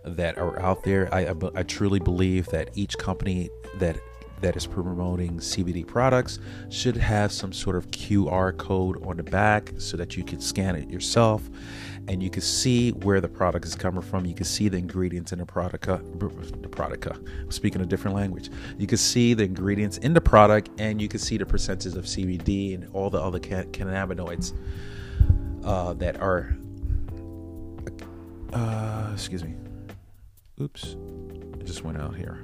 that 0.04 0.38
are 0.38 0.60
out 0.60 0.82
there. 0.82 1.12
I, 1.14 1.34
I 1.54 1.62
truly 1.62 2.00
believe 2.00 2.46
that 2.46 2.70
each 2.74 2.98
company 2.98 3.50
that 3.78 3.96
that 4.42 4.56
is 4.56 4.66
promoting 4.66 5.38
CBD 5.38 5.86
products 5.86 6.40
should 6.68 6.96
have 6.96 7.32
some 7.32 7.52
sort 7.52 7.76
of 7.76 7.88
QR 7.92 8.56
code 8.56 9.04
on 9.06 9.16
the 9.16 9.22
back 9.22 9.72
so 9.78 9.96
that 9.96 10.16
you 10.16 10.24
can 10.24 10.40
scan 10.40 10.74
it 10.74 10.90
yourself 10.90 11.48
and 12.08 12.22
you 12.22 12.30
can 12.30 12.42
see 12.42 12.90
where 12.90 13.20
the 13.20 13.28
product 13.28 13.64
is 13.64 13.74
coming 13.74 14.02
from. 14.02 14.26
You 14.26 14.34
can 14.34 14.44
see 14.44 14.68
the 14.68 14.76
ingredients 14.76 15.32
in 15.32 15.38
the 15.38 15.46
product. 15.46 15.84
The 15.84 16.68
product. 16.70 17.08
Speaking 17.48 17.80
a 17.80 17.86
different 17.86 18.16
language, 18.16 18.50
you 18.78 18.86
can 18.86 18.98
see 18.98 19.34
the 19.34 19.44
ingredients 19.44 19.98
in 19.98 20.12
the 20.12 20.20
product, 20.20 20.70
and 20.78 21.00
you 21.00 21.08
can 21.08 21.20
see 21.20 21.36
the 21.36 21.46
percentages 21.46 21.94
of 21.96 22.04
CBD 22.04 22.74
and 22.74 22.88
all 22.92 23.10
the 23.10 23.20
other 23.20 23.38
cannabinoids 23.38 24.52
uh, 25.64 25.92
that 25.94 26.20
are. 26.20 26.56
Uh, 28.52 29.10
excuse 29.12 29.44
me. 29.44 29.54
Oops, 30.60 30.96
I 31.58 31.62
just 31.64 31.84
went 31.84 31.98
out 31.98 32.14
here 32.14 32.40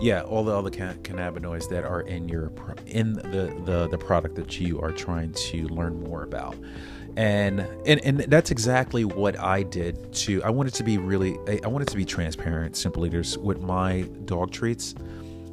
yeah 0.00 0.22
all 0.22 0.42
the 0.42 0.56
other 0.56 0.70
cannabinoids 0.70 1.68
that 1.68 1.84
are 1.84 2.00
in 2.02 2.28
your 2.28 2.50
in 2.86 3.12
the, 3.12 3.54
the 3.64 3.88
the 3.90 3.98
product 3.98 4.34
that 4.34 4.58
you 4.58 4.80
are 4.80 4.92
trying 4.92 5.32
to 5.32 5.68
learn 5.68 6.02
more 6.02 6.22
about 6.22 6.56
and 7.16 7.60
and 7.86 8.00
and 8.04 8.20
that's 8.20 8.50
exactly 8.50 9.04
what 9.04 9.38
I 9.38 9.62
did 9.62 10.12
too. 10.12 10.42
I 10.44 10.50
wanted 10.50 10.74
to 10.74 10.84
be 10.84 10.98
really 10.98 11.38
I 11.64 11.68
wanted 11.68 11.88
to 11.88 11.96
be 11.96 12.04
transparent, 12.04 12.76
Simple 12.76 13.06
Eaters 13.06 13.36
with 13.38 13.60
my 13.60 14.02
dog 14.24 14.50
treats. 14.50 14.94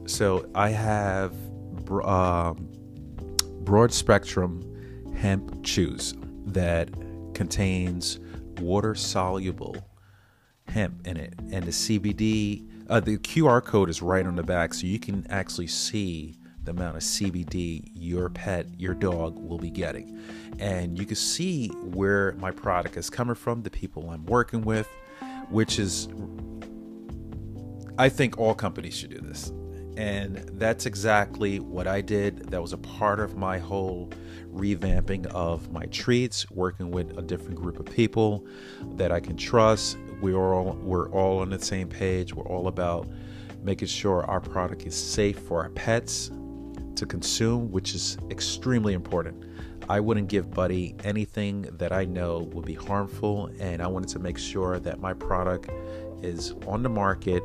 So 0.06 0.50
I 0.56 0.70
have 0.70 1.34
um, 2.04 2.70
broad 3.62 3.92
spectrum 3.92 4.64
hemp 5.16 5.64
chews 5.64 6.14
that 6.46 6.90
contains 7.34 8.20
water 8.60 8.96
soluble 8.96 9.76
hemp 10.68 11.08
in 11.08 11.18
it, 11.18 11.34
and 11.52 11.66
the 11.66 11.72
CBD 11.72 12.68
uh, 12.90 13.00
the 13.00 13.18
QR 13.18 13.64
code 13.64 13.90
is 13.90 14.02
right 14.02 14.26
on 14.26 14.36
the 14.36 14.44
back, 14.44 14.74
so 14.74 14.88
you 14.88 15.00
can 15.00 15.26
actually 15.30 15.68
see 15.68 16.38
the 16.68 16.72
amount 16.72 16.98
of 16.98 17.02
CBD 17.02 17.90
your 17.96 18.30
pet, 18.30 18.68
your 18.78 18.94
dog 18.94 19.40
will 19.40 19.58
be 19.58 19.70
getting. 19.70 20.22
And 20.60 21.00
you 21.00 21.06
can 21.06 21.16
see 21.16 21.70
where 21.70 22.34
my 22.34 22.52
product 22.52 22.98
is 22.98 23.10
coming 23.10 23.36
from, 23.36 23.64
the 23.64 23.70
people 23.70 24.10
I'm 24.10 24.26
working 24.26 24.62
with, 24.62 24.90
which 25.50 25.80
is, 25.80 26.10
I 27.98 28.10
think 28.10 28.38
all 28.38 28.54
companies 28.54 28.96
should 28.96 29.12
do 29.12 29.20
this. 29.20 29.54
And 29.96 30.36
that's 30.60 30.86
exactly 30.86 31.62
what 31.62 31.88
I 31.88 32.02
did. 32.02 32.50
That 32.52 32.62
was 32.62 32.74
a 32.74 32.78
part 32.78 33.22
of 33.22 33.38
my 33.38 33.58
whole 33.58 34.12
revamping 34.54 35.26
of 35.28 35.72
my 35.72 35.86
treats, 35.86 36.52
working 36.52 36.92
with 36.92 37.18
a 37.18 37.22
different 37.22 37.56
group 37.56 37.80
of 37.80 37.86
people 37.86 38.46
that 38.98 39.14
I 39.14 39.22
can 39.22 39.38
trust, 39.38 39.98
we're 40.20 40.54
all 40.54 40.74
we're 40.82 41.10
all 41.12 41.40
on 41.40 41.50
the 41.50 41.60
same 41.60 41.88
page. 41.88 42.34
We're 42.34 42.48
all 42.48 42.68
about 42.68 43.08
making 43.62 43.88
sure 43.88 44.24
our 44.26 44.40
product 44.40 44.84
is 44.88 44.96
safe 44.96 45.38
for 45.40 45.62
our 45.62 45.70
pets 45.70 46.32
to 46.98 47.06
consume, 47.06 47.72
which 47.72 47.96
is 47.96 48.18
extremely 48.30 48.94
important. 48.94 49.44
I 49.90 50.00
wouldn't 50.00 50.28
give 50.28 50.52
Buddy 50.52 50.96
anything 51.04 51.62
that 51.78 51.92
I 51.92 52.06
know 52.06 52.50
would 52.54 52.66
be 52.66 52.74
harmful, 52.74 53.50
and 53.60 53.82
I 53.82 53.88
wanted 53.88 54.10
to 54.10 54.20
make 54.20 54.38
sure 54.38 54.80
that 54.80 55.00
my 55.00 55.14
product 55.14 55.70
is 56.22 56.54
on 56.66 56.84
the 56.84 56.90
market 56.90 57.44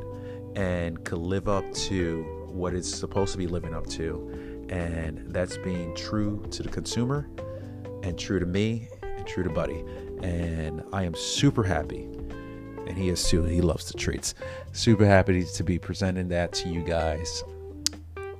and 0.55 1.03
could 1.05 1.19
live 1.19 1.47
up 1.47 1.71
to 1.73 2.23
what 2.49 2.73
it's 2.73 2.93
supposed 2.93 3.31
to 3.31 3.37
be 3.37 3.47
living 3.47 3.73
up 3.73 3.87
to. 3.87 4.67
And 4.69 5.33
that's 5.33 5.57
being 5.57 5.95
true 5.95 6.43
to 6.51 6.63
the 6.63 6.69
consumer 6.69 7.29
and 8.03 8.17
true 8.17 8.39
to 8.39 8.45
me 8.45 8.89
and 9.01 9.25
true 9.25 9.43
to 9.43 9.49
Buddy. 9.49 9.83
And 10.21 10.83
I 10.91 11.03
am 11.03 11.15
super 11.15 11.63
happy 11.63 12.07
and 12.87 12.97
he 12.97 13.09
is 13.09 13.23
too. 13.27 13.43
He 13.43 13.61
loves 13.61 13.89
the 13.91 13.97
treats. 13.97 14.35
Super 14.71 15.05
happy 15.05 15.45
to 15.45 15.63
be 15.63 15.79
presenting 15.79 16.27
that 16.29 16.53
to 16.53 16.69
you 16.69 16.81
guys 16.81 17.43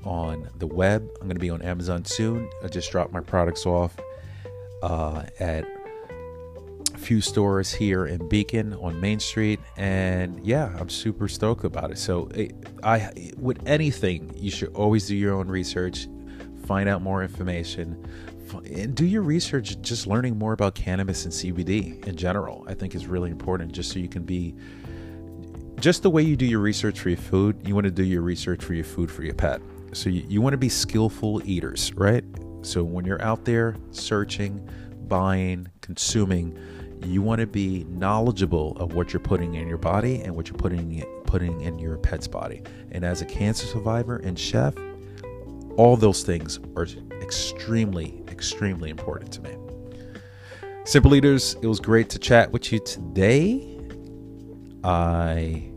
on 0.06 0.50
the 0.58 0.68
web. 0.68 1.08
I'm 1.16 1.28
going 1.28 1.36
to 1.36 1.40
be 1.40 1.50
on 1.50 1.62
Amazon 1.62 2.06
soon. 2.06 2.50
I 2.64 2.68
just 2.68 2.92
dropped 2.92 3.12
my 3.12 3.22
products 3.22 3.66
off 3.66 3.96
uh, 4.82 5.24
at 5.40 5.66
a 6.94 6.98
few 6.98 7.22
stores 7.22 7.74
here 7.74 8.06
in 8.06 8.28
Beacon 8.28 8.74
on 8.76 9.00
Main 9.00 9.20
Street, 9.20 9.60
and 9.78 10.46
yeah, 10.46 10.76
I'm 10.80 10.90
super 10.90 11.28
stoked 11.28 11.64
about 11.64 11.92
it. 11.92 11.98
So, 11.98 12.30
I 12.84 13.12
with 13.38 13.66
anything, 13.68 14.34
you 14.36 14.52
should 14.52 14.74
always 14.76 15.08
do 15.08 15.16
your 15.16 15.34
own 15.34 15.48
research, 15.48 16.08
find 16.66 16.88
out 16.90 17.02
more 17.02 17.24
information 17.24 18.06
and 18.66 18.94
do 18.96 19.06
your 19.06 19.22
research 19.24 19.80
just 19.82 20.06
learning 20.06 20.38
more 20.38 20.54
about 20.54 20.76
cannabis 20.76 21.26
and 21.26 21.34
CBD 21.34 22.06
in 22.06 22.16
general. 22.16 22.66
I 22.68 22.74
think 22.74 22.96
is 22.96 23.08
really 23.08 23.32
important 23.32 23.72
just 23.72 23.92
so 23.92 24.00
you 24.00 24.10
can 24.10 24.24
be 24.24 24.56
just 25.80 26.04
the 26.04 26.10
way 26.10 26.22
you 26.22 26.38
do 26.38 26.46
your 26.46 26.60
research 26.60 27.00
for 27.00 27.10
your 27.10 27.18
food, 27.18 27.68
you 27.68 27.74
want 27.74 27.86
to 27.86 27.92
do 27.92 28.04
your 28.04 28.22
research 28.22 28.64
for 28.64 28.74
your 28.74 28.86
food 28.86 29.12
for 29.12 29.24
your 29.24 29.34
pet. 29.34 29.62
So 29.94 30.10
you, 30.10 30.26
you 30.28 30.42
want 30.42 30.54
to 30.54 30.58
be 30.58 30.70
skillful 30.70 31.42
eaters, 31.46 31.94
right? 31.94 32.24
So 32.62 32.84
when 32.84 33.06
you're 33.06 33.22
out 33.22 33.46
there 33.46 33.76
searching, 33.92 34.68
buying, 35.08 35.68
consuming, 35.82 36.58
you 37.06 37.22
want 37.22 37.42
to 37.42 37.48
be 37.48 37.86
knowledgeable 37.90 38.78
of 38.78 38.94
what 38.94 39.12
you're 39.12 39.20
putting 39.20 39.56
in 39.56 39.68
your 39.68 39.78
body 39.78 40.22
and 40.22 40.36
what 40.36 40.48
you're 40.48 40.58
putting 40.58 41.04
putting 41.26 41.62
in 41.62 41.80
your 41.80 41.98
pet's 41.98 42.28
body. 42.28 42.62
And 42.92 43.04
as 43.04 43.22
a 43.22 43.26
cancer 43.26 43.66
survivor 43.66 44.18
and 44.18 44.38
chef, 44.38 44.76
all 45.78 45.98
those 45.98 46.24
things 46.24 46.60
are 46.76 46.88
extremely, 47.22 48.24
extremely 48.30 48.90
important 48.90 49.32
to 49.34 49.42
me. 49.42 49.58
Simple 50.86 51.16
Eaters, 51.16 51.56
it 51.62 51.68
was 51.68 51.80
great 51.80 52.10
to 52.10 52.20
chat 52.20 52.52
with 52.52 52.72
you 52.72 52.80
today. 52.80 53.80
I 54.84 55.72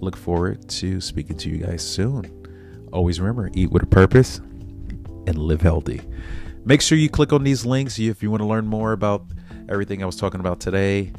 look 0.00 0.16
forward 0.16 0.68
to 0.68 1.00
speaking 1.00 1.36
to 1.38 1.48
you 1.48 1.58
guys 1.58 1.82
soon. 1.82 2.43
Always 2.94 3.18
remember 3.18 3.50
eat 3.54 3.72
with 3.72 3.82
a 3.82 3.86
purpose 3.86 4.38
and 5.26 5.36
live 5.36 5.60
healthy. 5.60 6.00
Make 6.64 6.80
sure 6.80 6.96
you 6.96 7.08
click 7.08 7.32
on 7.32 7.42
these 7.42 7.66
links 7.66 7.98
if 7.98 8.22
you 8.22 8.30
want 8.30 8.40
to 8.40 8.46
learn 8.46 8.68
more 8.68 8.92
about 8.92 9.26
everything 9.68 10.00
I 10.00 10.06
was 10.06 10.14
talking 10.14 10.38
about 10.38 10.60
today. 10.60 11.12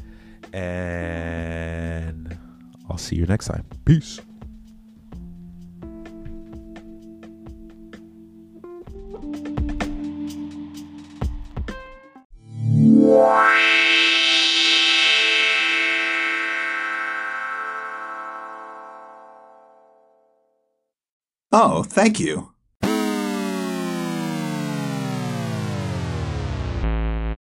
And 0.54 2.36
I'll 2.88 2.96
see 2.96 3.16
you 3.16 3.26
next 3.26 3.48
time. 3.48 3.66
Peace. 3.84 4.20
Oh, 21.58 21.82
thank 21.84 22.20
you. 22.20 22.55